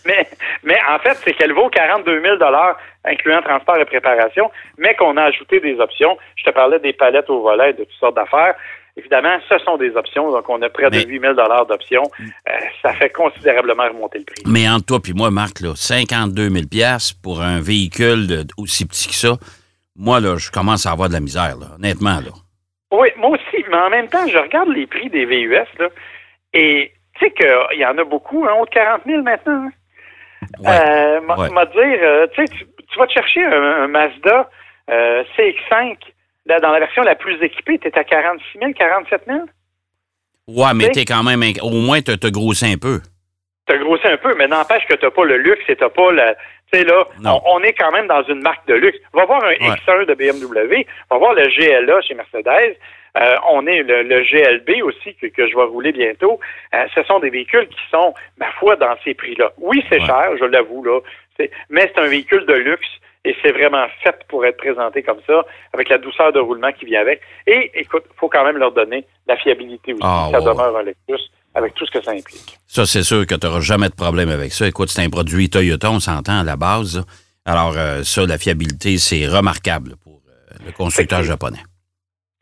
mais, 0.05 0.27
mais 0.65 0.79
en 0.91 0.99
fait, 0.99 1.15
c'est 1.25 1.33
qu'elle 1.35 1.53
vaut 1.53 1.69
42 1.69 2.23
000 2.23 2.37
incluant 3.05 3.43
transport 3.43 3.77
et 3.77 3.85
préparation, 3.85 4.51
mais 4.79 4.95
qu'on 4.95 5.17
a 5.17 5.25
ajouté 5.25 5.61
des 5.61 5.79
options. 5.79 6.17
Je 6.35 6.43
te 6.43 6.51
parlais 6.51 6.81
des 6.81 6.93
palettes 6.93 7.31
au 7.31 7.43
volet, 7.43 7.73
de 7.73 7.85
toutes 7.85 8.01
sortes 8.01 8.17
d'affaires. 8.17 8.55
Évidemment, 8.97 9.37
ce 9.49 9.59
sont 9.59 9.77
des 9.77 9.91
options, 9.97 10.31
donc 10.31 10.49
on 10.49 10.63
a 10.63 10.69
près 10.69 10.89
de 10.89 10.97
Mais- 10.97 11.05
8 11.05 11.21
000 11.21 11.35
d'options. 11.35 12.05
Euh, 12.21 12.53
ça 12.81 12.93
fait 12.95 13.11
considérablement 13.11 13.85
remonter 13.89 14.19
le 14.19 14.25
prix. 14.25 14.43
Mais 14.47 14.69
entre 14.69 14.87
toi 14.87 15.01
puis 15.03 15.13
moi, 15.15 15.31
Marc, 15.33 15.61
là, 15.61 15.73
52 15.75 16.49
000 16.49 16.65
pour 17.23 17.43
un 17.43 17.61
véhicule 17.61 18.27
de- 18.29 18.45
aussi 18.57 18.87
petit 18.87 19.09
que 19.09 19.15
ça, 19.15 19.33
moi, 19.97 20.21
là, 20.21 20.37
je 20.37 20.51
commence 20.51 20.87
à 20.87 20.93
avoir 20.93 21.09
de 21.09 21.15
la 21.15 21.21
misère, 21.21 21.57
là, 21.59 21.67
honnêtement. 21.77 22.21
Là. 22.21 22.31
Oui, 22.93 23.09
moi 23.17 23.31
aussi, 23.31 23.65
mais 23.69 23.77
en 23.77 23.91
même 23.91 24.07
temps, 24.09 24.27
je 24.29 24.39
regarde 24.39 24.69
les 24.69 24.87
prix 24.87 25.11
des 25.11 25.25
VUS, 25.27 25.57
là, 25.81 25.89
et 26.53 26.93
tu 27.19 27.25
sais 27.27 27.33
qu'il 27.33 27.79
y 27.81 27.85
en 27.87 27.99
a 27.99 28.05
beaucoup, 28.05 28.45
hein, 28.45 28.53
de 28.65 28.71
40 28.71 29.03
000 29.07 29.23
maintenant. 29.23 29.67
hein. 29.67 29.71
Ouais. 30.61 30.69
Euh, 30.71 31.21
ouais. 31.37 31.49
dire, 31.65 31.99
euh, 32.03 32.27
tu 32.37 32.99
vas 32.99 33.07
te 33.07 33.13
chercher 33.13 33.45
un, 33.45 33.85
un 33.85 33.89
Mazda 33.89 34.49
euh, 34.91 35.25
CX-5 35.37 35.97
là, 35.97 35.97
dans 36.47 36.71
la 36.73 36.79
version 36.81 37.03
la 37.03 37.15
plus 37.15 37.43
équipée, 37.43 37.79
tu 37.79 37.89
es 37.89 37.99
à 37.99 38.05
46 38.05 38.59
000, 38.59 38.73
47 38.73 39.23
000. 39.27 39.39
Ouais, 40.49 40.75
mais 40.75 40.89
tu 40.91 41.01
sais- 41.01 41.05
quand 41.07 41.23
même. 41.23 41.43
Au 41.63 41.71
moins, 41.71 42.01
t'as 42.03 42.17
t'as 42.17 42.31
grossi 42.31 42.67
un 42.67 42.77
peu. 42.77 43.01
Tu 43.67 43.75
as 43.75 43.79
grossi 43.79 44.07
un 44.07 44.19
peu, 44.19 44.35
mais 44.37 44.47
n'empêche 44.47 44.87
que 44.87 44.95
tu 44.95 45.11
pas 45.11 45.25
le 45.25 45.39
luxe 45.39 45.65
et 45.69 45.77
tu 45.77 45.85
pas 45.89 46.13
la. 46.13 46.35
Tu 46.71 46.79
sais, 46.81 46.85
là, 46.85 47.07
on, 47.25 47.41
on 47.47 47.63
est 47.63 47.73
quand 47.73 47.91
même 47.93 48.07
dans 48.09 48.23
une 48.25 48.43
marque 48.43 48.67
de 48.69 48.75
luxe. 48.75 48.99
Va 49.15 49.25
voir 49.25 49.43
un 49.43 49.49
Ouais. 49.49 49.57
X1 49.87 50.05
de 50.07 50.15
BMW, 50.15 50.87
va 51.11 51.17
voir 51.17 51.33
le 51.33 51.47
GLA 51.49 52.01
chez 52.03 52.15
Mercedes. 52.15 52.77
Euh, 53.17 53.37
on 53.49 53.67
est 53.67 53.83
le, 53.85 54.03
le 54.03 54.21
GLB 54.23 54.83
aussi 54.83 55.15
que, 55.15 55.29
que 55.29 55.47
je 55.49 55.55
vais 55.55 55.63
rouler 55.63 55.93
bientôt. 55.93 56.41
Euh, 56.75 56.85
ce 56.95 57.03
sont 57.05 57.21
des 57.21 57.31
véhicules 57.31 57.69
qui 57.69 57.81
sont, 57.91 58.13
ma 58.39 58.51
foi, 58.59 58.75
dans 58.77 58.95
ces 59.05 59.15
prix-là. 59.15 59.53
Oui, 59.59 59.85
c'est 59.89 60.01
Ouais. 60.01 60.07
cher, 60.07 60.31
je 60.39 60.45
l'avoue, 60.45 60.83
là. 60.85 60.99
C'est- 61.39 61.51
Mais 61.71 61.91
c'est 61.95 62.01
un 62.03 62.09
véhicule 62.09 62.45
de 62.45 62.55
luxe 62.55 62.89
et 63.25 63.35
c'est 63.43 63.53
vraiment 63.53 63.87
fait 64.03 64.17
pour 64.29 64.45
être 64.45 64.59
présenté 64.59 65.03
comme 65.03 65.21
ça, 65.27 65.45
avec 65.73 65.89
la 65.89 65.99
douceur 65.99 66.33
de 66.33 66.41
roulement 66.41 66.73
qui 66.73 66.85
vient 66.85 67.01
avec. 67.01 67.21
Et 67.47 67.71
écoute, 67.75 68.05
faut 68.17 68.29
quand 68.29 68.45
même 68.45 68.59
leur 68.59 68.73
donner 68.73 69.07
la 69.27 69.37
fiabilité 69.37 69.93
aussi. 69.93 70.03
Ah, 70.05 70.29
ça 70.31 70.41
ouais, 70.41 70.45
demeure 70.45 70.77
un 70.77 70.83
Lexus 70.83 71.31
avec 71.55 71.75
tout 71.75 71.87
ce 71.87 71.91
que 71.93 72.03
ça 72.03 72.11
implique. 72.11 72.59
Ça, 72.67 72.85
c'est 72.85 73.03
sûr 73.03 73.27
que 73.27 73.35
tu 73.35 73.47
n'auras 73.47 73.61
jamais 73.61 73.89
de 73.89 73.95
problème 73.95 74.29
avec 74.29 74.53
ça. 74.53 74.67
Écoute, 74.67 74.91
c'est 74.91 75.03
un 75.03 75.11
produit 75.11 75.49
Toyota, 75.49 75.91
on 75.91 76.01
s'entend 76.01 76.41
à 76.41 76.45
la 76.45 76.57
base. 76.57 76.97
là. 76.97 77.05
Alors, 77.47 77.75
euh, 77.77 78.03
ça, 78.03 78.27
la 78.27 78.39
fiabilité, 78.39 78.99
c'est 78.99 79.27
remarquable 79.27 79.97
pour 80.03 80.21
euh, 80.29 80.57
le 80.67 80.73
constructeur 80.73 81.23
japonais. 81.23 81.63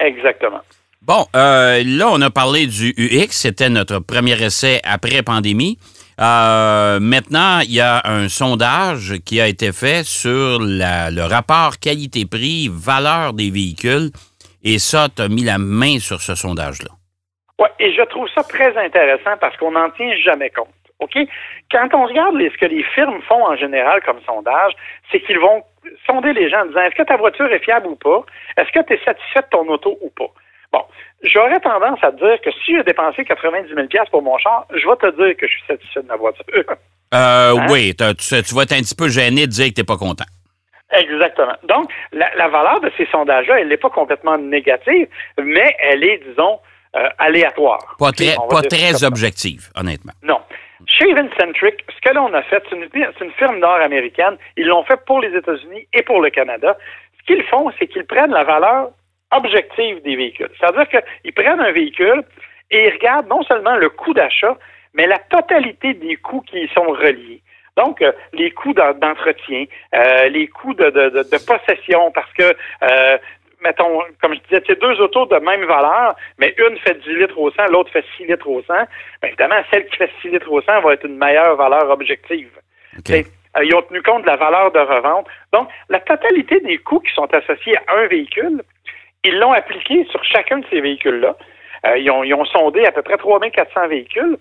Exactement. 0.01 0.61
Bon, 1.03 1.27
euh, 1.35 1.83
là, 1.85 2.09
on 2.11 2.21
a 2.21 2.31
parlé 2.31 2.67
du 2.67 2.95
UX. 2.97 3.29
C'était 3.31 3.69
notre 3.69 3.99
premier 3.99 4.41
essai 4.41 4.81
après 4.85 5.23
pandémie. 5.23 5.79
Euh, 6.23 7.01
maintenant, 7.01 7.61
il 7.65 7.75
y 7.75 7.81
a 7.81 8.01
un 8.05 8.29
sondage 8.29 9.15
qui 9.27 9.41
a 9.41 9.49
été 9.49 9.73
fait 9.73 10.05
sur 10.05 10.59
le 10.61 11.27
rapport 11.27 11.81
qualité-prix, 11.81 12.71
valeur 12.71 13.33
des 13.33 13.51
véhicules. 13.51 14.11
Et 14.63 14.79
ça, 14.79 15.09
tu 15.15 15.23
as 15.23 15.29
mis 15.29 15.43
la 15.43 15.59
main 15.59 15.99
sur 15.99 16.21
ce 16.21 16.37
sondage-là. 16.37 16.91
Oui, 17.59 17.69
et 17.81 17.93
je 17.93 18.03
trouve 18.03 18.29
ça 18.29 18.45
très 18.45 18.77
intéressant 18.77 19.37
parce 19.41 19.57
qu'on 19.57 19.73
n'en 19.73 19.91
tient 19.91 20.15
jamais 20.25 20.51
compte. 20.51 20.69
OK? 21.01 21.19
Quand 21.73 21.89
on 21.95 22.07
regarde 22.07 22.39
ce 22.39 22.57
que 22.57 22.67
les 22.67 22.85
firmes 22.95 23.21
font 23.23 23.45
en 23.45 23.57
général 23.57 24.01
comme 24.03 24.21
sondage, 24.25 24.73
c'est 25.11 25.21
qu'ils 25.21 25.41
vont 25.41 25.65
sonder 26.07 26.33
les 26.33 26.49
gens 26.49 26.61
en 26.61 26.67
disant 26.67 26.83
est-ce 26.83 26.95
que 26.95 27.03
ta 27.03 27.17
voiture 27.17 27.53
est 27.53 27.65
fiable 27.65 27.89
ou 27.89 27.97
pas? 27.97 28.25
Est-ce 28.57 28.71
que 28.71 28.87
tu 28.87 28.95
es 28.95 29.05
satisfait 29.05 29.41
de 29.41 29.49
ton 29.51 29.67
auto 29.69 29.99
ou 30.01 30.11
pas? 30.11 30.31
Bon, 30.73 30.83
j'aurais 31.23 31.61
tendance 31.61 31.99
à 32.03 32.13
te 32.13 32.17
dire 32.17 32.41
que 32.41 32.51
si 32.65 32.75
j'ai 32.75 32.83
dépensé 32.85 33.25
90 33.25 33.69
000 33.75 33.87
pour 34.11 34.23
mon 34.23 34.39
char, 34.39 34.67
je 34.71 34.87
vais 34.87 34.97
te 34.97 35.17
dire 35.17 35.37
que 35.37 35.47
je 35.47 35.53
suis 35.53 35.67
satisfait 35.67 36.03
de 36.03 36.09
ma 36.09 36.17
voiture. 36.17 36.45
Euh, 37.15 37.55
Hein? 37.59 37.67
Oui, 37.71 37.95
tu, 37.95 38.43
tu 38.43 38.55
vas 38.55 38.63
être 38.63 38.73
un 38.73 38.81
petit 38.81 38.95
peu 38.95 39.09
gêné 39.09 39.47
de 39.47 39.53
dire 39.53 39.69
que 39.69 39.75
tu 39.75 39.85
pas 39.85 39.97
content. 39.97 40.25
Exactement. 40.93 41.57
Donc, 41.65 41.91
la, 42.13 42.35
la 42.37 42.49
valeur 42.49 42.81
de 42.81 42.91
ces 42.97 43.07
sondages-là, 43.07 43.61
elle 43.61 43.69
n'est 43.69 43.77
pas 43.77 43.91
complètement 43.91 44.37
négative, 44.37 45.09
mais 45.39 45.75
elle 45.81 46.05
est, 46.05 46.23
disons, 46.29 46.61
euh, 46.97 47.09
aléatoire. 47.19 47.97
Pas 47.99 48.13
très, 48.13 48.35
pas 48.51 48.63
très 48.63 49.03
objective, 49.05 49.71
honnêtement. 49.75 50.13
Non. 50.23 50.41
Chez 50.87 51.07
Centric, 51.39 51.85
ce 51.89 52.01
que 52.11 52.15
l'on 52.15 52.33
a 52.35 52.43
fait, 52.43 52.63
c'est 52.69 52.77
une, 52.77 52.89
c'est 52.93 53.25
une 53.25 53.33
firme 53.33 53.59
nord-américaine. 53.59 54.37
Ils 54.57 54.67
l'ont 54.67 54.85
fait 54.85 55.01
pour 55.07 55.21
les 55.21 55.35
États-Unis 55.35 55.87
et 55.93 56.03
pour 56.03 56.21
le 56.21 56.29
Canada. 56.31 56.77
Ce 57.21 57.25
qu'ils 57.27 57.45
font, 57.45 57.71
c'est 57.79 57.87
qu'ils 57.87 58.05
prennent 58.05 58.33
la 58.33 58.45
valeur 58.45 58.91
objective 59.33 60.03
des 60.03 60.17
véhicules. 60.17 60.51
C'est-à-dire 60.59 60.89
qu'ils 60.89 61.33
prennent 61.33 61.61
un 61.61 61.73
véhicule 61.73 62.23
et 62.71 62.87
ils 62.89 62.93
regardent 62.93 63.29
non 63.29 63.43
seulement 63.43 63.77
le 63.77 63.89
coût 63.91 64.15
d'achat, 64.15 64.57
mais 64.95 65.07
la 65.07 65.19
totalité 65.19 65.95
des 65.95 66.17
coûts 66.17 66.43
qui 66.43 66.59
y 66.61 66.69
sont 66.69 66.89
reliés. 66.91 67.41
Donc, 67.77 68.03
euh, 68.03 68.13
les 68.35 68.51
coûts 68.51 68.75
d'en- 68.75 68.93
d'entretien, 68.95 69.65
euh, 69.95 70.29
les 70.29 70.47
coûts 70.49 70.75
de, 70.75 70.91
de- 70.91 71.09
de- 71.09 71.23
de 71.23 71.39
possession, 71.47 72.11
parce 72.13 72.31
que, 72.35 72.43
euh, 72.83 73.17
mettons, 73.63 74.01
comme 74.21 74.35
je 74.35 74.41
disais, 74.41 74.63
c'est 74.67 74.79
deux 74.81 75.01
autos 75.01 75.25
de 75.27 75.37
même 75.39 75.65
valeur, 75.65 76.15
mais 76.39 76.55
une 76.59 76.77
fait 76.79 76.99
10 77.03 77.15
litres 77.17 77.39
au 77.39 77.51
100, 77.51 77.67
l'autre 77.69 77.91
fait 77.91 78.05
6 78.17 78.27
litres 78.27 78.47
au 78.49 78.63
100. 78.63 78.75
Bien, 78.75 78.87
évidemment, 79.29 79.63
celle 79.73 79.87
qui 79.87 79.97
fait 79.97 80.11
6 80.21 80.29
litres 80.29 80.51
au 80.53 80.61
100 80.61 80.81
va 80.83 80.93
être 80.93 81.07
une 81.07 81.17
meilleure 81.17 81.57
valeur 81.57 81.89
objective. 81.91 82.51
Euh, 83.57 83.65
Ils 83.65 83.75
ont 83.75 83.83
tenu 83.83 84.03
compte 84.03 84.23
de 84.23 84.27
la 84.27 84.37
valeur 84.37 84.71
de 84.73 84.79
revente. 84.79 85.27
Donc, 85.53 85.69
la 85.89 86.01
totalité 86.01 86.61
des 86.61 86.79
coûts 86.79 87.01
qui 87.01 87.13
sont 87.15 87.33
associés 87.35 87.77
à 87.87 87.97
un 87.97 88.07
véhicule, 88.07 88.63
ils 89.25 89.39
l'ont 89.39 89.53
appliqué 89.53 90.05
sur 90.11 90.23
chacun 90.25 90.59
de 90.59 90.67
ces 90.71 90.81
véhicules-là. 90.81 91.37
Euh, 91.87 91.99
ils, 91.99 92.11
ont, 92.11 92.23
ils 92.25 92.35
ont 92.35 92.45
sondé 92.45 92.85
à 92.87 92.93
peu 92.93 93.03
près 93.03 93.17
3400 93.17 93.89
véhicules 93.89 94.37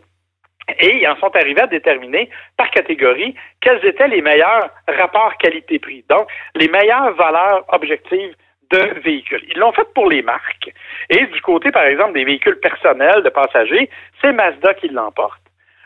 et 0.79 0.97
ils 0.97 1.07
en 1.07 1.15
sont 1.17 1.35
arrivés 1.35 1.61
à 1.61 1.67
déterminer 1.67 2.29
par 2.57 2.69
catégorie 2.69 3.35
quels 3.61 3.83
étaient 3.85 4.07
les 4.07 4.21
meilleurs 4.21 4.69
rapports 4.87 5.35
qualité-prix. 5.37 6.05
Donc, 6.09 6.27
les 6.55 6.67
meilleures 6.67 7.13
valeurs 7.15 7.65
objectives 7.69 8.35
de 8.71 9.01
véhicules. 9.01 9.43
Ils 9.49 9.59
l'ont 9.59 9.73
fait 9.73 9.87
pour 9.93 10.09
les 10.09 10.21
marques. 10.21 10.71
Et 11.09 11.25
du 11.25 11.41
côté, 11.41 11.71
par 11.71 11.83
exemple, 11.83 12.13
des 12.13 12.23
véhicules 12.23 12.59
personnels 12.59 13.21
de 13.23 13.29
passagers, 13.29 13.89
c'est 14.21 14.31
Mazda 14.31 14.73
qui 14.75 14.87
l'emporte. 14.87 15.41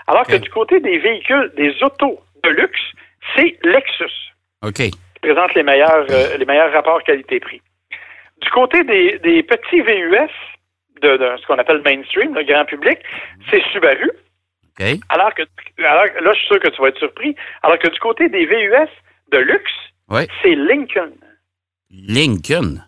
Alors 0.07 0.23
que 0.23 0.35
du 0.35 0.49
côté 0.51 0.79
des 0.79 0.99
véhicules, 0.99 1.51
des 1.55 1.81
autos 1.81 2.19
de 2.43 2.49
luxe, 2.49 2.81
c'est 3.35 3.57
Lexus 3.63 4.33
OK. 4.61 4.75
qui 4.75 4.91
présente 5.19 5.55
les 5.55 5.63
meilleurs, 5.63 6.05
euh, 6.11 6.37
les 6.37 6.45
meilleurs 6.45 6.71
rapports 6.71 7.01
qualité-prix. 7.03 7.61
Du 8.41 8.49
côté 8.49 8.83
des, 8.83 9.19
des 9.19 9.43
petits 9.43 9.81
VUS, 9.81 10.29
de, 11.01 11.17
de 11.17 11.37
ce 11.37 11.45
qu'on 11.47 11.57
appelle 11.57 11.81
mainstream, 11.83 12.33
le 12.33 12.43
grand 12.43 12.65
public, 12.65 12.97
c'est 13.49 13.63
Subaru. 13.71 14.09
OK. 14.79 14.85
Alors 15.09 15.33
que, 15.33 15.43
alors, 15.79 16.05
là, 16.21 16.33
je 16.33 16.39
suis 16.39 16.47
sûr 16.47 16.59
que 16.59 16.69
tu 16.69 16.81
vas 16.81 16.89
être 16.89 16.99
surpris. 16.99 17.35
Alors 17.63 17.79
que 17.79 17.87
du 17.87 17.99
côté 17.99 18.29
des 18.29 18.45
VUS 18.45 18.89
de 19.31 19.37
luxe, 19.37 19.71
c'est 20.41 20.55
Lincoln. 20.55 21.13
Lincoln. 21.89 22.81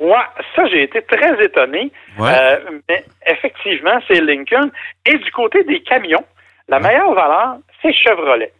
Ouais, 0.00 0.26
ça, 0.54 0.66
j'ai 0.66 0.82
été 0.82 1.02
très 1.02 1.44
étonné. 1.44 1.92
Ouais. 2.18 2.32
Euh, 2.34 2.80
mais 2.88 3.04
effectivement, 3.26 3.98
c'est 4.08 4.20
Lincoln. 4.20 4.70
Et 5.06 5.16
du 5.16 5.30
côté 5.32 5.64
des 5.64 5.80
camions, 5.82 6.24
la 6.68 6.80
meilleure 6.80 7.14
valeur, 7.14 7.58
c'est 7.80 7.92
Chevrolet. 7.92 8.52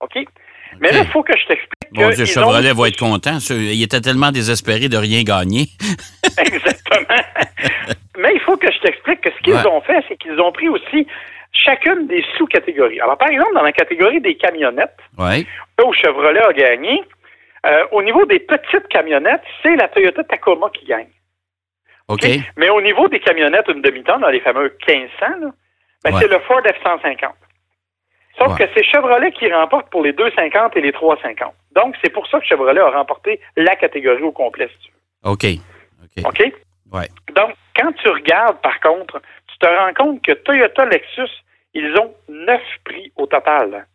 OK? 0.00 0.18
Mais 0.78 0.92
là, 0.92 1.00
il 1.00 1.06
faut 1.08 1.22
que 1.22 1.32
je 1.36 1.46
t'explique 1.46 1.90
Mon 1.92 2.08
Dieu, 2.10 2.24
Chevrolet 2.24 2.70
ont- 2.70 2.74
va 2.74 2.88
être 2.88 2.98
content. 2.98 3.38
Il 3.50 3.82
était 3.82 4.00
tellement 4.00 4.30
désespéré 4.30 4.88
de 4.88 4.96
rien 4.96 5.22
gagner. 5.22 5.66
Exactement. 6.38 7.16
Mais 8.18 8.30
il 8.34 8.40
faut 8.40 8.56
que 8.56 8.70
je 8.70 8.78
t'explique 8.80 9.20
que 9.22 9.30
ce 9.30 9.42
qu'ils 9.42 9.54
Ouais. 9.54 9.66
ont 9.66 9.80
fait, 9.80 10.04
c'est 10.08 10.16
qu'ils 10.16 10.38
ont 10.40 10.52
pris 10.52 10.68
aussi 10.68 11.06
chacune 11.52 12.06
des 12.06 12.24
sous-catégories. 12.38 13.00
Alors, 13.00 13.18
par 13.18 13.28
exemple, 13.28 13.54
dans 13.54 13.62
la 13.62 13.72
catégorie 13.72 14.20
des 14.20 14.36
camionnettes, 14.36 14.96
là 15.18 15.36
où 15.84 15.92
Chevrolet 15.92 16.40
a 16.42 16.52
gagné, 16.52 17.02
euh, 17.66 17.84
au 17.92 18.02
niveau 18.02 18.24
des 18.26 18.38
petites 18.38 18.86
camionnettes, 18.88 19.42
c'est 19.62 19.74
la 19.76 19.88
Toyota 19.88 20.22
Tacoma 20.24 20.70
qui 20.72 20.84
gagne. 20.86 21.08
OK. 22.08 22.24
Mais 22.56 22.70
au 22.70 22.80
niveau 22.80 23.08
des 23.08 23.20
camionnettes, 23.20 23.66
une 23.68 23.82
demi-tonne, 23.82 24.24
les 24.30 24.40
fameux 24.40 24.76
1500, 24.86 25.26
là, 25.40 25.50
ben, 26.04 26.14
Ouais. 26.14 26.20
c'est 26.20 26.28
le 26.28 26.38
Ford 26.40 26.60
F-150. 26.64 27.28
Sauf 28.40 28.52
Ouais. 28.58 28.66
que 28.66 28.72
c'est 28.74 28.84
Chevrolet 28.84 29.32
qui 29.32 29.52
remporte 29.52 29.90
pour 29.90 30.02
les 30.02 30.12
250 30.12 30.76
et 30.76 30.80
les 30.80 30.92
350. 30.92 31.52
Donc, 31.74 31.94
c'est 32.02 32.10
pour 32.10 32.26
ça 32.28 32.40
que 32.40 32.46
Chevrolet 32.46 32.80
a 32.80 32.90
remporté 32.90 33.40
la 33.56 33.76
catégorie 33.76 34.22
au 34.22 34.32
complet, 34.32 34.68
si 34.68 34.86
tu 34.86 34.92
veux. 34.92 35.30
OK. 35.32 35.44
OK. 36.02 36.24
OK? 36.26 36.52
Ouais. 36.92 37.08
Donc, 37.36 37.50
quand 37.76 37.92
tu 37.92 38.08
regardes, 38.08 38.60
par 38.62 38.80
contre, 38.80 39.20
tu 39.46 39.58
te 39.58 39.66
rends 39.66 39.92
compte 39.94 40.22
que 40.22 40.32
Toyota 40.32 40.86
Lexus, 40.86 41.28
ils 41.74 41.94
ont 41.98 42.14
neuf 42.28 42.62
prix 42.84 43.12
au 43.16 43.26
total 43.26 43.86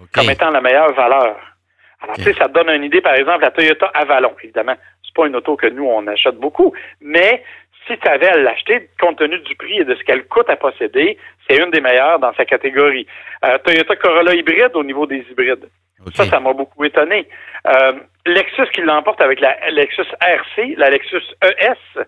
OK. 0.00 0.08
comme 0.14 0.30
étant 0.30 0.50
la 0.50 0.60
meilleure 0.60 0.92
valeur. 0.92 1.36
Alors, 2.00 2.14
tu 2.16 2.22
sais, 2.22 2.34
ça 2.34 2.46
te 2.48 2.52
donne 2.52 2.68
une 2.70 2.84
idée, 2.84 3.00
par 3.00 3.14
exemple, 3.14 3.40
la 3.42 3.50
Toyota 3.50 3.86
Avalon. 3.94 4.32
Évidemment, 4.44 4.76
c'est 5.02 5.14
pas 5.14 5.26
une 5.26 5.34
auto 5.34 5.56
que 5.56 5.66
nous, 5.66 5.84
on 5.84 6.06
achète 6.06 6.36
beaucoup, 6.36 6.72
mais 7.00 7.42
si 7.88 7.98
tu 7.98 8.08
avais 8.08 8.28
à 8.28 8.36
l'acheter, 8.36 8.88
compte 9.00 9.18
tenu 9.18 9.38
du 9.40 9.54
prix 9.56 9.78
et 9.80 9.84
de 9.84 9.94
ce 9.94 10.04
qu'elle 10.04 10.24
coûte 10.26 10.48
à 10.48 10.56
posséder, 10.56 11.18
c'est 11.48 11.56
une 11.56 11.70
des 11.70 11.80
meilleures 11.80 12.18
dans 12.20 12.32
sa 12.34 12.44
catégorie. 12.44 13.06
Euh, 13.44 13.58
Toyota 13.64 13.96
Corolla 13.96 14.34
hybride 14.34 14.72
au 14.74 14.84
niveau 14.84 15.06
des 15.06 15.24
hybrides. 15.30 15.68
Ça, 16.14 16.24
ça 16.26 16.38
m'a 16.38 16.52
beaucoup 16.52 16.84
étonné. 16.84 17.26
Euh, 17.66 17.92
Lexus 18.24 18.68
qui 18.72 18.82
l'emporte 18.82 19.20
avec 19.20 19.40
la 19.40 19.56
Lexus 19.70 20.06
RC, 20.20 20.74
la 20.76 20.90
Lexus 20.90 21.22
ES, 21.42 22.04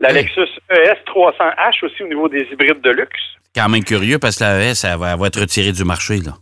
la. 0.00 0.12
Lexus 0.12 0.48
ES 0.70 0.98
300H 1.06 1.84
aussi 1.84 2.02
au 2.04 2.06
niveau 2.08 2.28
des 2.28 2.42
hybrides 2.52 2.80
de 2.80 2.90
luxe. 2.90 3.20
quand 3.56 3.68
même 3.68 3.82
curieux 3.82 4.18
parce 4.20 4.38
que 4.38 4.44
la 4.44 4.60
ES, 4.70 4.84
elle 4.84 4.98
va, 4.98 5.12
elle 5.12 5.18
va 5.18 5.26
être 5.26 5.40
retirée 5.40 5.72
du 5.72 5.84
marché. 5.84 6.18
Là. 6.18 6.32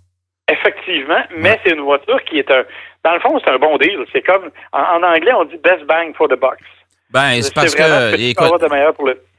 Effectivement, 0.51 1.23
mais 1.37 1.59
c'est 1.65 1.73
une 1.73 1.81
voiture 1.81 2.23
qui 2.25 2.39
est 2.41 2.51
un. 2.51 2.65
Dans 3.05 3.15
le 3.15 3.21
fond, 3.21 3.41
c'est 3.43 3.51
un 3.51 3.59
bon 3.59 3.79
deal. 3.79 4.05
C'est 4.13 4.23
comme 4.23 4.51
en, 4.73 4.81
en 4.81 5.03
anglais, 5.03 5.33
on 5.33 5.45
dit 5.45 5.57
best 5.59 5.85
bang 5.85 6.15
for 6.15 6.29
the 6.29 6.39
bucks. 6.39 6.61
Ben, 7.13 7.43
c'est 7.43 7.53
parce 7.53 7.75
que, 7.75 8.17
tu 8.17 8.23
écoute, 8.23 8.51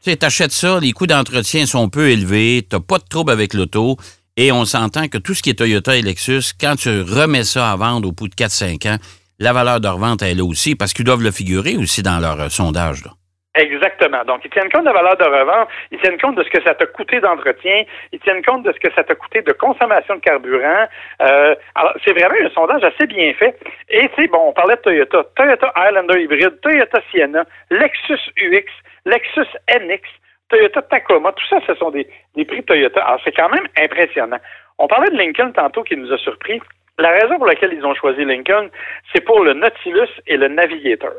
le. 0.05 0.15
t'achètes 0.15 0.51
ça, 0.51 0.79
les 0.79 0.91
coûts 0.91 1.07
d'entretien 1.07 1.65
sont 1.65 1.89
peu 1.89 2.09
élevés, 2.09 2.65
t'as 2.67 2.79
pas 2.79 2.99
de 2.99 3.05
trouble 3.09 3.31
avec 3.31 3.53
l'auto, 3.53 3.97
et 4.37 4.51
on 4.51 4.65
s'entend 4.65 5.07
que 5.07 5.17
tout 5.17 5.33
ce 5.33 5.41
qui 5.41 5.49
est 5.49 5.55
Toyota 5.55 5.95
et 5.95 6.01
Lexus, 6.01 6.53
quand 6.59 6.75
tu 6.75 7.01
remets 7.01 7.43
ça 7.43 7.71
à 7.71 7.75
vendre 7.75 8.07
au 8.07 8.11
bout 8.11 8.27
de 8.27 8.35
4-5 8.35 8.87
ans, 8.89 8.97
la 9.39 9.53
valeur 9.53 9.79
de 9.79 9.87
revente, 9.87 10.21
elle 10.21 10.29
est 10.29 10.35
là 10.35 10.45
aussi, 10.45 10.75
parce 10.75 10.93
qu'ils 10.93 11.05
doivent 11.05 11.23
le 11.23 11.31
figurer 11.31 11.75
aussi 11.75 12.03
dans 12.03 12.19
leur 12.19 12.39
euh, 12.39 12.49
sondage. 12.49 13.03
Là. 13.03 13.11
Exactement. 13.55 14.23
Donc, 14.25 14.41
ils 14.43 14.49
tiennent 14.49 14.71
compte 14.71 14.81
de 14.81 14.89
la 14.89 14.93
valeur 14.93 15.15
de 15.15 15.25
revente, 15.25 15.69
ils 15.91 15.99
tiennent 15.99 16.19
compte 16.19 16.35
de 16.35 16.43
ce 16.43 16.49
que 16.49 16.61
ça 16.63 16.73
t'a 16.73 16.87
coûté 16.87 17.19
d'entretien, 17.19 17.83
ils 18.11 18.19
tiennent 18.19 18.43
compte 18.43 18.63
de 18.63 18.71
ce 18.71 18.79
que 18.79 18.91
ça 18.93 19.03
t'a 19.03 19.13
coûté 19.13 19.43
de 19.43 19.51
consommation 19.51 20.15
de 20.15 20.21
carburant. 20.21 20.87
Euh, 21.21 21.55
alors, 21.75 21.93
c'est 22.03 22.13
vraiment 22.13 22.35
un 22.43 22.49
sondage 22.49 22.83
assez 22.83 23.05
bien 23.05 23.31
fait. 23.33 23.55
Et 23.89 24.09
sais, 24.15 24.27
bon, 24.27 24.39
on 24.47 24.53
parlait 24.53 24.75
de 24.75 24.81
Toyota, 24.81 25.23
Toyota 25.35 25.71
Highlander 25.75 26.19
hybride, 26.19 26.59
Toyota 26.61 26.99
Sienna, 27.11 27.45
Lexus 27.69 28.19
UX, 28.37 28.65
Lexus 29.05 29.47
NX, 29.69 30.01
Toyota 30.49 30.81
Tacoma, 30.81 31.31
tout 31.33 31.45
ça, 31.47 31.59
ce 31.67 31.75
sont 31.75 31.91
des, 31.91 32.07
des 32.35 32.45
prix 32.45 32.63
Toyota. 32.63 33.03
Alors, 33.05 33.21
c'est 33.23 33.33
quand 33.33 33.49
même 33.49 33.67
impressionnant. 33.77 34.39
On 34.79 34.87
parlait 34.87 35.11
de 35.11 35.17
Lincoln 35.17 35.51
tantôt 35.51 35.83
qui 35.83 35.95
nous 35.95 36.11
a 36.11 36.17
surpris. 36.17 36.59
La 36.97 37.11
raison 37.11 37.37
pour 37.37 37.45
laquelle 37.45 37.73
ils 37.73 37.85
ont 37.85 37.93
choisi 37.93 38.25
Lincoln, 38.25 38.69
c'est 39.13 39.21
pour 39.21 39.43
le 39.43 39.53
Nautilus 39.53 40.09
et 40.25 40.37
le 40.37 40.47
Navigator. 40.47 41.13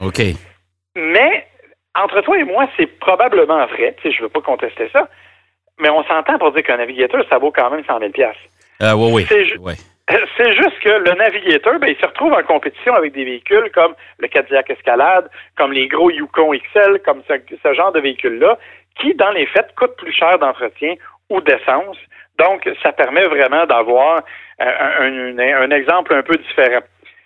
OK. 0.00 0.20
Mais 0.94 1.46
entre 2.02 2.20
toi 2.22 2.38
et 2.38 2.44
moi, 2.44 2.68
c'est 2.76 2.86
probablement 2.98 3.64
vrai. 3.66 3.94
Tu 4.00 4.08
sais, 4.10 4.16
je 4.16 4.22
veux 4.22 4.28
pas 4.28 4.40
contester 4.40 4.88
ça. 4.92 5.08
Mais 5.78 5.90
on 5.90 6.02
s'entend 6.04 6.38
pour 6.38 6.52
dire 6.52 6.62
qu'un 6.62 6.78
navigateur, 6.78 7.22
ça 7.28 7.38
vaut 7.38 7.50
quand 7.52 7.70
même 7.70 7.84
100 7.84 7.98
000 7.98 8.10
Euh, 8.82 8.92
oui, 8.94 9.10
oui. 9.14 9.24
C'est 9.28 9.44
ju- 9.44 9.58
juste 10.52 10.78
que 10.80 10.88
le 10.88 11.12
navigateur, 11.16 11.78
ben, 11.78 11.88
il 11.90 11.96
se 12.00 12.06
retrouve 12.06 12.32
en 12.32 12.42
compétition 12.42 12.94
avec 12.94 13.12
des 13.12 13.24
véhicules 13.24 13.70
comme 13.74 13.94
le 14.18 14.28
Cadillac 14.28 14.70
Escalade, 14.70 15.28
comme 15.56 15.72
les 15.72 15.88
gros 15.88 16.10
Yukon 16.10 16.52
XL, 16.52 17.00
comme 17.04 17.22
ce, 17.28 17.34
ce 17.62 17.74
genre 17.74 17.92
de 17.92 18.00
véhicules-là, 18.00 18.56
qui, 19.00 19.14
dans 19.14 19.30
les 19.32 19.46
faits, 19.46 19.74
coûtent 19.76 19.96
plus 19.96 20.12
cher 20.12 20.38
d'entretien 20.38 20.94
ou 21.28 21.40
d'essence. 21.40 21.98
Donc, 22.38 22.68
ça 22.82 22.92
permet 22.92 23.24
vraiment 23.26 23.66
d'avoir 23.66 24.20
euh, 24.60 24.64
un, 25.00 25.38
un- 25.38 25.62
un 25.62 25.70
exemple 25.70 26.14
un 26.14 26.22
peu 26.22 26.36
différent. 26.36 26.80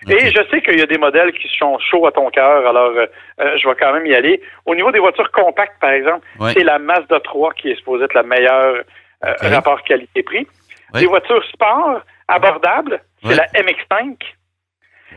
Et 0.08 0.30
je 0.30 0.42
sais 0.50 0.62
qu'il 0.62 0.78
y 0.78 0.82
a 0.82 0.86
des 0.86 0.96
modèles 0.98 1.30
qui 1.32 1.46
sont 1.58 1.78
chauds 1.78 2.06
à 2.06 2.12
ton 2.12 2.30
cœur, 2.30 2.66
alors 2.66 2.90
euh, 2.96 3.06
euh, 3.40 3.58
je 3.62 3.68
vais 3.68 3.74
quand 3.78 3.92
même 3.92 4.06
y 4.06 4.14
aller. 4.14 4.40
Au 4.64 4.74
niveau 4.74 4.90
des 4.90 4.98
voitures 4.98 5.30
compactes, 5.30 5.78
par 5.80 5.90
exemple, 5.90 6.26
Ouais. 6.38 6.52
c'est 6.54 6.64
la 6.64 6.78
Mazda 6.78 7.20
3 7.20 7.52
qui 7.54 7.70
est 7.70 7.76
supposée 7.76 8.04
être 8.04 8.14
la 8.14 8.22
meilleure 8.22 8.82
euh, 9.24 9.34
rapport 9.42 9.82
qualité-prix. 9.82 10.46
Ouais. 10.94 11.00
Les 11.00 11.06
voitures 11.06 11.44
sport 11.52 12.00
abordables, 12.28 13.02
c'est 13.22 13.28
Ouais. 13.28 13.36
la 13.36 13.46
MX-5. 13.62 14.16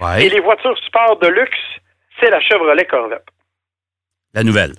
Ouais. 0.02 0.26
Et 0.26 0.30
les 0.30 0.42
voitures 0.42 0.78
sport 0.86 1.18
de 1.20 1.28
luxe, 1.28 1.58
c'est 2.20 2.30
la 2.30 2.42
Chevrolet 2.42 2.86
Corvette. 2.86 3.24
La 4.34 4.44
nouvelle. 4.44 4.74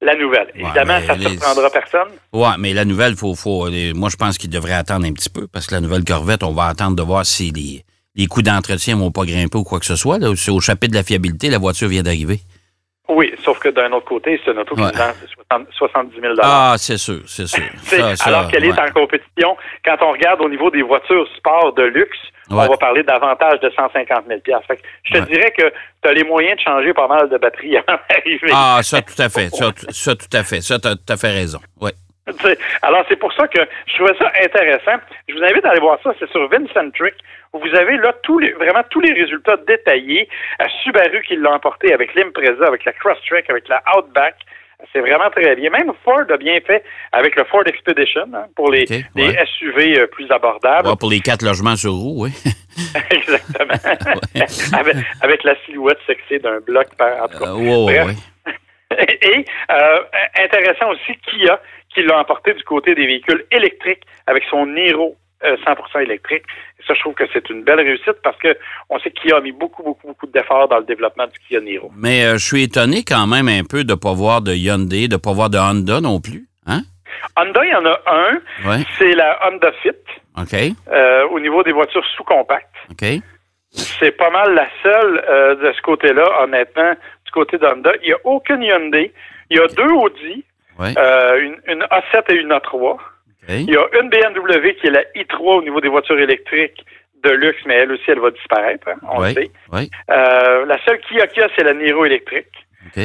La 0.00 0.14
nouvelle. 0.16 0.50
Évidemment, 0.54 1.00
ça 1.00 1.14
ne 1.16 1.22
les- 1.22 1.28
surprendra 1.30 1.70
personne. 1.70 2.08
Ouais, 2.32 2.48
mais 2.58 2.72
la 2.72 2.84
nouvelle, 2.84 3.14
faut, 3.16 3.34
faut, 3.34 3.68
moi, 3.94 4.08
je 4.10 4.16
pense 4.16 4.38
qu'il 4.38 4.50
devrait 4.50 4.72
attendre 4.74 5.06
un 5.06 5.12
petit 5.12 5.28
peu 5.30 5.46
parce 5.46 5.66
que 5.66 5.74
la 5.74 5.80
nouvelle 5.80 6.04
Corvette, 6.04 6.42
on 6.42 6.52
va 6.52 6.66
attendre 6.66 6.96
de 6.96 7.02
voir 7.02 7.26
si 7.26 7.50
les, 7.50 7.84
les 8.18 8.26
coûts 8.26 8.42
d'entretien 8.42 8.96
vont 8.96 9.10
pas 9.12 9.24
grimper 9.24 9.56
ou 9.58 9.64
quoi 9.64 9.78
que 9.80 9.86
ce 9.86 9.96
soit. 9.96 10.18
C'est 10.36 10.50
au 10.50 10.60
chapitre 10.60 10.92
de 10.92 10.98
la 10.98 11.04
fiabilité, 11.04 11.48
la 11.48 11.58
voiture 11.58 11.88
vient 11.88 12.02
d'arriver. 12.02 12.40
Oui, 13.08 13.32
sauf 13.42 13.58
que 13.58 13.70
d'un 13.70 13.90
autre 13.92 14.04
côté, 14.04 14.38
c'est 14.44 14.50
une 14.52 14.58
auto 14.58 14.74
qui 14.74 14.82
Ouais. 14.82 14.92
vend 14.92 15.12
60 15.50 15.66
70 15.78 16.20
000 16.20 16.34
Ah, 16.42 16.74
c'est 16.76 16.98
sûr, 16.98 17.20
c'est 17.26 17.46
sûr. 17.46 17.62
C'est- 17.84 17.96
Ça, 17.98 18.16
ça, 18.16 18.24
alors 18.26 18.50
qu'elle 18.50 18.64
ouais. 18.64 18.68
est 18.76 18.78
en 18.78 18.92
compétition, 18.92 19.56
quand 19.82 19.96
on 20.02 20.12
regarde 20.12 20.42
au 20.42 20.48
niveau 20.50 20.70
des 20.70 20.82
voitures 20.82 21.26
sport 21.38 21.72
de 21.74 21.84
luxe, 21.84 22.18
Ouais. 22.50 22.64
on 22.66 22.68
va 22.68 22.76
parler 22.76 23.02
davantage 23.02 23.60
de 23.60 23.70
150 23.74 24.24
000 24.26 24.40
Fait 24.66 24.76
que 24.76 24.82
Je 25.04 25.12
te 25.14 25.18
dirais 25.26 25.52
que 25.56 25.72
tu 26.02 26.08
as 26.08 26.12
les 26.12 26.24
moyens 26.24 26.56
de 26.58 26.62
changer 26.62 26.92
pas 26.92 27.06
mal 27.08 27.30
de 27.30 27.38
batterie 27.38 27.76
avant 27.86 27.98
d'arriver. 28.10 28.50
Ah, 28.52 28.80
ça, 28.82 29.00
tout 29.00 29.22
à 29.22 29.28
fait. 29.30 29.48
Ça, 29.90 30.14
tout 30.16 30.36
à 30.36 30.42
fait. 30.44 30.60
Ça, 30.60 30.78
t'as 30.78 30.94
tout 30.96 31.12
à 31.12 31.16
fait 31.16 31.30
raison. 31.30 31.60
Oui. 31.80 31.90
Alors, 32.82 33.04
c'est 33.08 33.16
pour 33.16 33.32
ça 33.32 33.48
que 33.48 33.60
je 33.86 33.94
trouvais 33.94 34.16
ça 34.18 34.32
intéressant. 34.42 35.02
Je 35.28 35.34
vous 35.34 35.42
invite 35.42 35.64
à 35.64 35.70
aller 35.70 35.80
voir 35.80 35.98
ça. 36.02 36.12
C'est 36.18 36.30
sur 36.30 36.48
Vincentric. 36.48 37.14
où 37.52 37.58
Vous 37.58 37.74
avez 37.74 37.96
là 37.98 38.12
tous 38.22 38.38
les, 38.38 38.52
vraiment 38.52 38.82
tous 38.90 39.00
les 39.00 39.12
résultats 39.12 39.56
détaillés. 39.66 40.28
Euh, 40.60 40.66
Subaru 40.82 41.22
qui 41.22 41.36
l'a 41.36 41.52
emporté 41.52 41.92
avec 41.92 42.14
l'Impreza, 42.14 42.66
avec 42.66 42.84
la 42.84 42.92
Crosstrek, 42.92 43.48
avec 43.50 43.68
la 43.68 43.82
Outback. 43.96 44.36
C'est 44.92 45.00
vraiment 45.00 45.28
très 45.30 45.56
bien. 45.56 45.70
Même 45.70 45.92
Ford 46.04 46.22
a 46.30 46.36
bien 46.36 46.60
fait 46.64 46.84
avec 47.10 47.34
le 47.34 47.44
Ford 47.44 47.64
Expedition 47.66 48.26
hein, 48.32 48.46
pour 48.54 48.70
les. 48.70 48.86
SUV 48.86 49.98
euh, 49.98 50.06
plus 50.06 50.30
abordables. 50.30 50.88
Ouais, 50.88 50.94
pour 50.98 51.10
les 51.10 51.18
quatre 51.18 51.42
logements 51.42 51.74
sur 51.74 51.92
roue, 51.92 52.24
oui. 52.24 52.30
Exactement. 53.10 53.74
avec, 54.78 54.96
avec 55.20 55.44
la 55.44 55.56
silhouette 55.64 55.98
sexy 56.06 56.38
d'un 56.38 56.60
bloc 56.60 56.86
par 56.96 57.24
en 57.24 57.28
tout 57.28 57.38
cas. 57.38 57.50
Euh. 57.50 58.12
Et 58.98 59.44
euh, 59.70 59.98
intéressant 60.42 60.90
aussi, 60.90 61.16
Kia, 61.26 61.60
qui 61.98 62.06
l'a 62.06 62.18
emporté 62.18 62.54
du 62.54 62.62
côté 62.64 62.94
des 62.94 63.06
véhicules 63.06 63.44
électriques 63.50 64.02
avec 64.26 64.44
son 64.50 64.66
Niro 64.66 65.16
euh, 65.44 65.56
100% 65.66 66.02
électrique. 66.02 66.44
Et 66.78 66.82
ça, 66.86 66.94
je 66.94 67.00
trouve 67.00 67.14
que 67.14 67.24
c'est 67.32 67.48
une 67.50 67.62
belle 67.62 67.80
réussite 67.80 68.16
parce 68.22 68.36
que 68.38 68.56
on 68.88 68.98
sait 69.00 69.10
que 69.10 69.20
Kia 69.20 69.36
a 69.36 69.40
mis 69.40 69.52
beaucoup, 69.52 69.82
beaucoup, 69.82 70.06
beaucoup 70.08 70.26
d'efforts 70.26 70.68
dans 70.68 70.78
le 70.78 70.84
développement 70.84 71.26
du 71.26 71.38
Kia 71.46 71.60
Niro. 71.60 71.90
Mais 71.96 72.24
euh, 72.24 72.38
je 72.38 72.44
suis 72.44 72.62
étonné 72.64 73.02
quand 73.04 73.26
même 73.26 73.48
un 73.48 73.64
peu 73.64 73.84
de 73.84 73.92
ne 73.92 73.98
pas 73.98 74.12
voir 74.12 74.42
de 74.42 74.52
Hyundai, 74.52 75.08
de 75.08 75.14
ne 75.14 75.18
pas 75.20 75.32
voir 75.32 75.50
de 75.50 75.58
Honda 75.58 76.00
non 76.00 76.20
plus. 76.20 76.46
Hein? 76.66 76.82
Honda, 77.36 77.64
il 77.64 77.70
y 77.70 77.74
en 77.74 77.84
a 77.86 78.00
un, 78.06 78.40
c'est 78.98 79.14
la 79.14 79.38
Honda 79.46 79.72
Fit 79.82 79.90
OK. 80.40 80.54
euh, 80.92 81.26
au 81.30 81.40
niveau 81.40 81.62
des 81.62 81.72
voitures 81.72 82.04
sous-compactes. 82.16 82.68
OK. 82.90 83.04
C'est 83.70 84.12
pas 84.16 84.30
mal 84.30 84.54
la 84.54 84.66
seule 84.82 85.24
euh, 85.28 85.54
de 85.56 85.72
ce 85.72 85.82
côté-là, 85.82 86.42
honnêtement, 86.42 86.92
du 87.24 87.30
côté 87.32 87.58
d'Honda. 87.58 87.92
Il 88.02 88.08
n'y 88.08 88.12
a 88.12 88.18
aucune 88.24 88.62
Hyundai. 88.62 89.12
Il 89.50 89.56
y 89.56 89.60
a 89.60 89.66
deux 89.68 89.90
Audi, 89.92 90.44
Euh, 90.98 91.40
une, 91.40 91.56
une 91.66 91.82
A7 91.84 92.32
et 92.32 92.34
une 92.36 92.50
A3. 92.52 92.74
OK. 92.74 92.98
Il 93.48 93.70
y 93.70 93.76
a 93.76 93.86
une 94.00 94.10
BMW 94.10 94.74
qui 94.80 94.86
est 94.86 94.90
la 94.90 95.02
i3 95.16 95.58
au 95.58 95.62
niveau 95.62 95.80
des 95.80 95.88
voitures 95.88 96.18
électriques 96.18 96.84
de 97.24 97.30
luxe, 97.30 97.60
mais 97.66 97.74
elle 97.74 97.90
aussi, 97.92 98.04
elle 98.08 98.20
va 98.20 98.30
disparaître, 98.30 98.86
hein, 98.88 98.96
on 99.10 99.20
le 99.20 99.28
sait. 99.34 99.50
Euh, 100.10 100.64
la 100.66 100.78
seule 100.84 101.00
Kia 101.00 101.26
Kia, 101.26 101.48
c'est 101.56 101.64
la 101.64 101.74
Niro 101.74 102.04
électrique. 102.04 102.46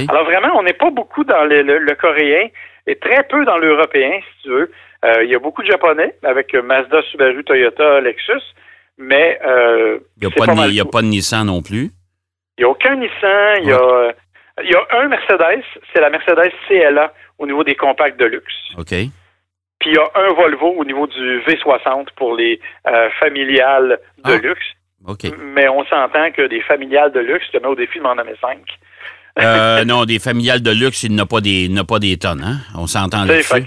Alors 0.08 0.26
vraiment, 0.26 0.52
on 0.56 0.64
n'est 0.64 0.74
pas 0.74 0.92
beaucoup 0.92 1.24
dans 1.24 1.44
le, 1.46 1.62
le- 1.64 1.80
le 1.80 1.96
coréen 1.96 2.48
et 2.86 2.96
très 2.98 3.24
peu 3.24 3.44
dans 3.46 3.58
l'européen, 3.58 4.20
si 4.38 4.44
tu 4.44 4.50
veux. 4.50 4.72
Euh, 5.06 5.24
il 5.24 5.30
y 5.32 5.36
a 5.36 5.40
beaucoup 5.40 5.64
de 5.64 5.72
japonais 5.72 6.16
avec 6.24 6.54
Mazda, 6.54 7.02
Subaru, 7.10 7.44
Toyota, 7.44 8.00
Lexus, 8.02 8.44
mais 8.98 9.40
euh, 9.46 9.98
Il 10.22 10.28
n'y 10.28 10.28
a, 10.28 10.68
y 10.76 10.80
a 10.82 10.86
pas 10.86 11.02
de 11.02 11.08
Nissan 11.08 11.46
non 11.48 11.62
plus. 11.64 11.90
Il 12.58 12.62
n'y 12.62 12.66
a 12.66 12.70
aucun 12.70 12.96
Nissan. 12.96 13.58
Il 13.64 13.68
y, 13.70 13.72
a, 13.74 14.14
il 14.64 14.70
y 14.72 14.76
a 14.76 15.00
un 15.00 15.08
Mercedes. 15.08 15.64
C'est 15.92 16.02
la 16.02 16.10
Mercedes 16.12 16.52
CLA 16.68 17.12
au 17.44 17.48
niveau 17.48 17.64
des 17.64 17.76
compacts 17.76 18.20
de 18.20 18.26
luxe. 18.26 18.54
OK. 18.78 18.90
Puis 19.80 19.92
il 19.92 19.96
y 19.96 19.98
a 19.98 20.10
un 20.16 20.34
Volvo 20.34 20.74
au 20.78 20.86
niveau 20.86 21.08
du 21.08 21.40
V60 21.48 22.08
pour 22.16 22.36
les 22.36 22.60
euh, 22.88 23.10
familiales 23.20 24.00
de 24.26 24.34
Ah. 24.34 24.38
luxe. 24.38 24.66
OK. 25.06 25.26
Mais 25.56 25.68
on 25.68 25.84
s'entend 25.86 26.32
que 26.32 26.48
des 26.48 26.62
familiales 26.62 27.12
de 27.12 27.20
luxe, 27.20 27.46
je 27.52 27.58
te 27.58 27.62
mets 27.62 27.68
au 27.70 27.76
défi 27.76 27.98
de 28.00 28.04
m'en 28.04 28.16
nommer 28.16 28.36
cinq. 28.40 28.62
Euh, 29.42 29.84
non, 29.84 30.06
des 30.06 30.20
familiales 30.20 30.62
de 30.62 30.72
luxe, 30.72 31.04
il 31.04 31.16
n'a 31.16 31.26
pas 31.26 31.42
des, 31.42 31.68
n'a 31.68 31.84
pas 31.84 32.00
des 32.00 32.18
tonnes, 32.18 32.44
hein? 32.44 32.58
On 32.78 32.88
s'entend 32.88 33.26
là-dessus. 33.26 33.66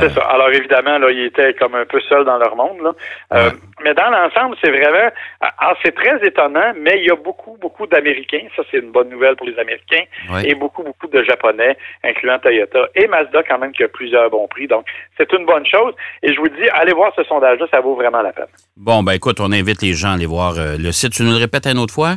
Que- 0.00 0.08
C'est 0.08 0.18
Euh, 0.18 0.20
ça. 0.22 0.22
Alors 0.28 0.50
évidemment, 0.50 0.98
là, 0.98 1.10
ils 1.10 1.24
étaient 1.26 1.54
comme 1.54 1.74
un 1.74 1.84
peu 1.86 2.00
seuls 2.08 2.24
dans 2.24 2.38
leur 2.38 2.56
monde. 2.56 2.80
Là. 2.82 2.92
Euh, 3.32 3.44
Ouais. 3.50 3.56
mais 3.84 3.94
dans 3.94 4.10
l'ensemble, 4.10 4.56
c'est 4.62 4.70
vraiment. 4.70 5.10
Alors, 5.58 5.76
c'est 5.84 5.94
très 5.94 6.24
étonnant, 6.26 6.72
mais 6.78 6.98
il 7.00 7.06
y 7.06 7.10
a 7.10 7.16
beaucoup, 7.16 7.56
beaucoup 7.60 7.86
d'Américains. 7.86 8.46
Ça, 8.56 8.62
c'est 8.70 8.78
une 8.78 8.90
bonne 8.92 9.08
nouvelle 9.08 9.36
pour 9.36 9.46
les 9.46 9.58
Américains. 9.58 10.04
ouais. 10.32 10.48
Et 10.48 10.54
beaucoup, 10.54 10.82
beaucoup 10.82 11.06
de 11.06 11.22
Japonais, 11.22 11.76
incluant 12.02 12.38
Toyota 12.38 12.80
et 12.94 13.06
Mazda, 13.06 13.42
quand 13.44 13.58
même, 13.58 13.72
qui 13.72 13.82
a 13.84 13.88
plusieurs 13.88 14.30
bons 14.30 14.48
prix. 14.48 14.66
Donc, 14.66 14.86
c'est 15.16 15.32
une 15.32 15.46
bonne 15.46 15.66
chose. 15.66 15.94
Et 16.22 16.32
je 16.32 16.38
vous 16.40 16.48
dis, 16.48 16.68
allez 16.72 16.92
voir 16.92 17.12
ce 17.16 17.24
sondage-là, 17.24 17.66
ça 17.70 17.80
vaut 17.80 17.94
vraiment 17.94 18.22
la 18.22 18.32
peine. 18.32 18.46
Bon, 18.76 19.02
ben 19.02 19.12
écoute, 19.12 19.38
on 19.40 19.52
invite 19.52 19.82
les 19.82 19.92
gens 19.92 20.10
à 20.10 20.14
aller 20.14 20.26
voir 20.26 20.54
euh, 20.58 20.76
le 20.78 20.92
site. 20.92 21.12
Tu 21.12 21.22
nous 21.22 21.32
le 21.32 21.38
répètes 21.38 21.66
une 21.66 21.78
autre 21.78 21.94
fois? 21.94 22.14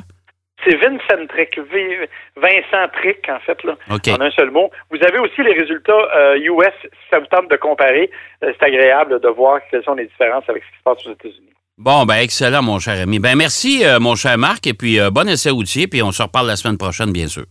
C'est 0.67 0.75
Vincent 0.75 1.25
Trick, 1.29 1.57
V- 1.71 2.09
Vincent 2.35 2.87
Trick, 3.01 3.25
en 3.29 3.39
fait, 3.39 3.63
là, 3.63 3.77
en 3.89 4.21
un 4.21 4.31
seul 4.31 4.51
mot. 4.51 4.69
Vous 4.91 4.97
avez 5.01 5.17
aussi 5.19 5.41
les 5.43 5.53
résultats 5.53 5.93
euh, 6.15 6.35
US, 6.39 6.73
si 6.83 6.89
ça 7.09 7.19
vous 7.19 7.25
tente 7.27 7.49
de 7.49 7.55
comparer. 7.55 8.09
Euh, 8.43 8.51
c'est 8.59 8.65
agréable 8.65 9.21
de 9.21 9.29
voir 9.29 9.59
quelles 9.71 9.83
sont 9.83 9.93
les 9.95 10.07
différences 10.07 10.43
avec 10.49 10.63
ce 10.63 10.69
qui 10.71 10.77
se 10.77 10.83
passe 10.83 11.05
aux 11.07 11.11
États-Unis. 11.13 11.53
Bon, 11.77 12.05
ben 12.05 12.15
excellent, 12.15 12.63
mon 12.63 12.79
cher 12.79 12.99
ami. 13.01 13.19
Ben 13.19 13.35
merci, 13.37 13.85
euh, 13.85 13.99
mon 13.99 14.15
cher 14.15 14.37
Marc, 14.37 14.65
et 14.67 14.73
puis 14.73 14.99
euh, 14.99 15.09
bon 15.11 15.29
essai 15.29 15.51
routier, 15.51 15.87
puis 15.87 16.01
on 16.03 16.11
se 16.11 16.23
reparle 16.23 16.47
la 16.47 16.55
semaine 16.55 16.77
prochaine, 16.77 17.13
bien 17.13 17.27
sûr. 17.27 17.43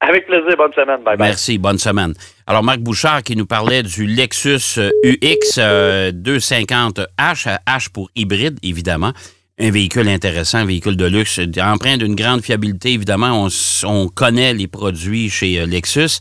Avec 0.00 0.26
plaisir, 0.26 0.56
bonne 0.56 0.72
semaine. 0.72 1.02
Bye 1.02 1.16
bye. 1.16 1.28
Merci, 1.28 1.58
bonne 1.58 1.76
semaine. 1.78 2.14
Alors, 2.46 2.62
Marc 2.62 2.78
Bouchard 2.78 3.22
qui 3.22 3.36
nous 3.36 3.46
parlait 3.46 3.82
du 3.82 4.06
Lexus 4.06 4.78
euh, 4.78 4.90
UX 5.04 5.58
euh, 5.58 6.12
250H, 6.12 7.58
H 7.66 7.92
pour 7.92 8.08
hybride, 8.16 8.58
évidemment. 8.62 9.12
Un 9.60 9.72
véhicule 9.72 10.08
intéressant, 10.08 10.58
un 10.58 10.66
véhicule 10.66 10.96
de 10.96 11.04
luxe, 11.04 11.40
empreint 11.60 11.96
d'une 11.96 12.14
grande 12.14 12.42
fiabilité, 12.42 12.92
évidemment. 12.92 13.48
On, 13.84 14.08
connaît 14.08 14.54
les 14.54 14.68
produits 14.68 15.30
chez 15.30 15.60
euh, 15.60 15.66
Lexus. 15.66 16.20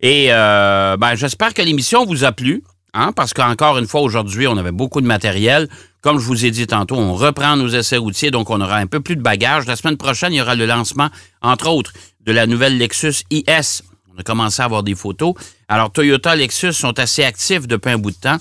Et 0.00 0.28
euh, 0.30 0.96
ben, 0.96 1.14
j'espère 1.14 1.52
que 1.52 1.60
l'émission 1.60 2.06
vous 2.06 2.24
a 2.24 2.32
plu, 2.32 2.62
hein, 2.94 3.12
parce 3.12 3.34
qu'encore 3.34 3.76
une 3.76 3.86
fois, 3.86 4.00
aujourd'hui, 4.00 4.46
on 4.46 4.56
avait 4.56 4.72
beaucoup 4.72 5.02
de 5.02 5.06
matériel. 5.06 5.68
Comme 6.00 6.18
je 6.18 6.24
vous 6.24 6.46
ai 6.46 6.50
dit 6.50 6.66
tantôt, 6.66 6.96
on 6.96 7.12
reprend 7.14 7.56
nos 7.56 7.68
essais 7.68 7.98
routiers, 7.98 8.30
donc 8.30 8.48
on 8.48 8.60
aura 8.60 8.76
un 8.76 8.86
peu 8.86 9.00
plus 9.00 9.16
de 9.16 9.22
bagages. 9.22 9.66
La 9.66 9.76
semaine 9.76 9.98
prochaine, 9.98 10.32
il 10.32 10.36
y 10.36 10.40
aura 10.40 10.54
le 10.54 10.64
lancement, 10.64 11.08
entre 11.42 11.68
autres, 11.68 11.92
de 12.24 12.32
la 12.32 12.46
nouvelle 12.46 12.78
Lexus 12.78 13.24
IS. 13.30 13.82
On 14.14 14.18
a 14.18 14.22
commencé 14.22 14.62
à 14.62 14.64
avoir 14.64 14.82
des 14.82 14.94
photos. 14.94 15.34
Alors, 15.68 15.92
Toyota, 15.92 16.34
Lexus 16.34 16.72
sont 16.72 16.98
assez 16.98 17.22
actifs 17.22 17.68
depuis 17.68 17.90
un 17.90 17.98
bout 17.98 18.12
de 18.12 18.16
temps. 18.16 18.38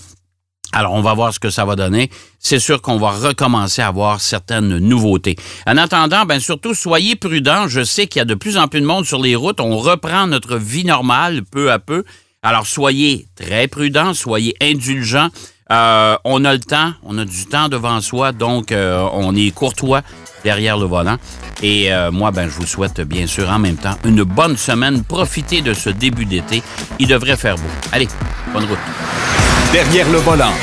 Alors, 0.74 0.94
on 0.94 1.02
va 1.02 1.14
voir 1.14 1.34
ce 1.34 1.40
que 1.40 1.50
ça 1.50 1.66
va 1.66 1.76
donner. 1.76 2.10
C'est 2.40 2.60
sûr 2.60 2.82
qu'on 2.82 2.98
va 2.98 3.12
recommencer 3.12 3.82
à 3.82 3.88
avoir 3.88 4.22
certaines 4.22 4.78
nouveautés. 4.78 5.36
En 5.66 5.78
attendant, 5.78 6.26
ben 6.26 6.40
surtout, 6.40 6.74
soyez 6.74 7.16
prudents. 7.16 7.68
Je 7.68 7.84
sais 7.84 8.08
qu'il 8.08 8.20
y 8.20 8.22
a 8.22 8.26
de 8.26 8.36
plus 8.36 8.58
en 8.58 8.68
plus 8.68 8.82
de 8.82 8.86
monde 8.86 9.06
sur 9.06 9.22
les 9.22 9.36
routes. 9.36 9.60
On 9.60 9.78
reprend 9.78 10.28
notre 10.28 10.58
vie 10.58 10.86
normale 10.86 11.44
peu 11.44 11.72
à 11.72 11.80
peu. 11.80 12.04
Alors, 12.44 12.68
soyez 12.68 13.28
très 13.36 13.68
prudents, 13.68 14.14
soyez 14.14 14.56
indulgents. 14.62 15.30
Euh, 15.72 16.16
on 16.24 16.46
a 16.46 16.54
le 16.54 16.60
temps, 16.60 16.94
on 17.04 17.18
a 17.18 17.26
du 17.26 17.46
temps 17.46 17.68
devant 17.68 18.00
soi, 18.00 18.32
donc 18.32 18.72
euh, 18.72 19.06
on 19.12 19.36
est 19.36 19.52
courtois 19.52 20.02
derrière 20.44 20.78
le 20.78 20.86
volant. 20.86 21.18
Et 21.62 21.92
euh, 21.92 22.12
moi, 22.12 22.32
ben, 22.32 22.50
je 22.50 22.56
vous 22.56 22.66
souhaite 22.66 23.02
bien 23.02 23.28
sûr 23.28 23.50
en 23.50 23.60
même 23.60 23.76
temps 23.76 23.98
une 24.06 24.24
bonne 24.24 24.56
semaine. 24.56 25.04
Profitez 25.04 25.62
de 25.62 25.74
ce 25.74 25.90
début 25.90 26.26
d'été. 26.26 26.64
Il 27.00 27.08
devrait 27.08 27.36
faire 27.36 27.56
beau. 27.56 27.70
Allez, 27.92 28.08
bonne 28.54 28.66
route. 28.66 28.78
Derrière 29.72 30.10
le 30.10 30.20
volant. 30.20 30.54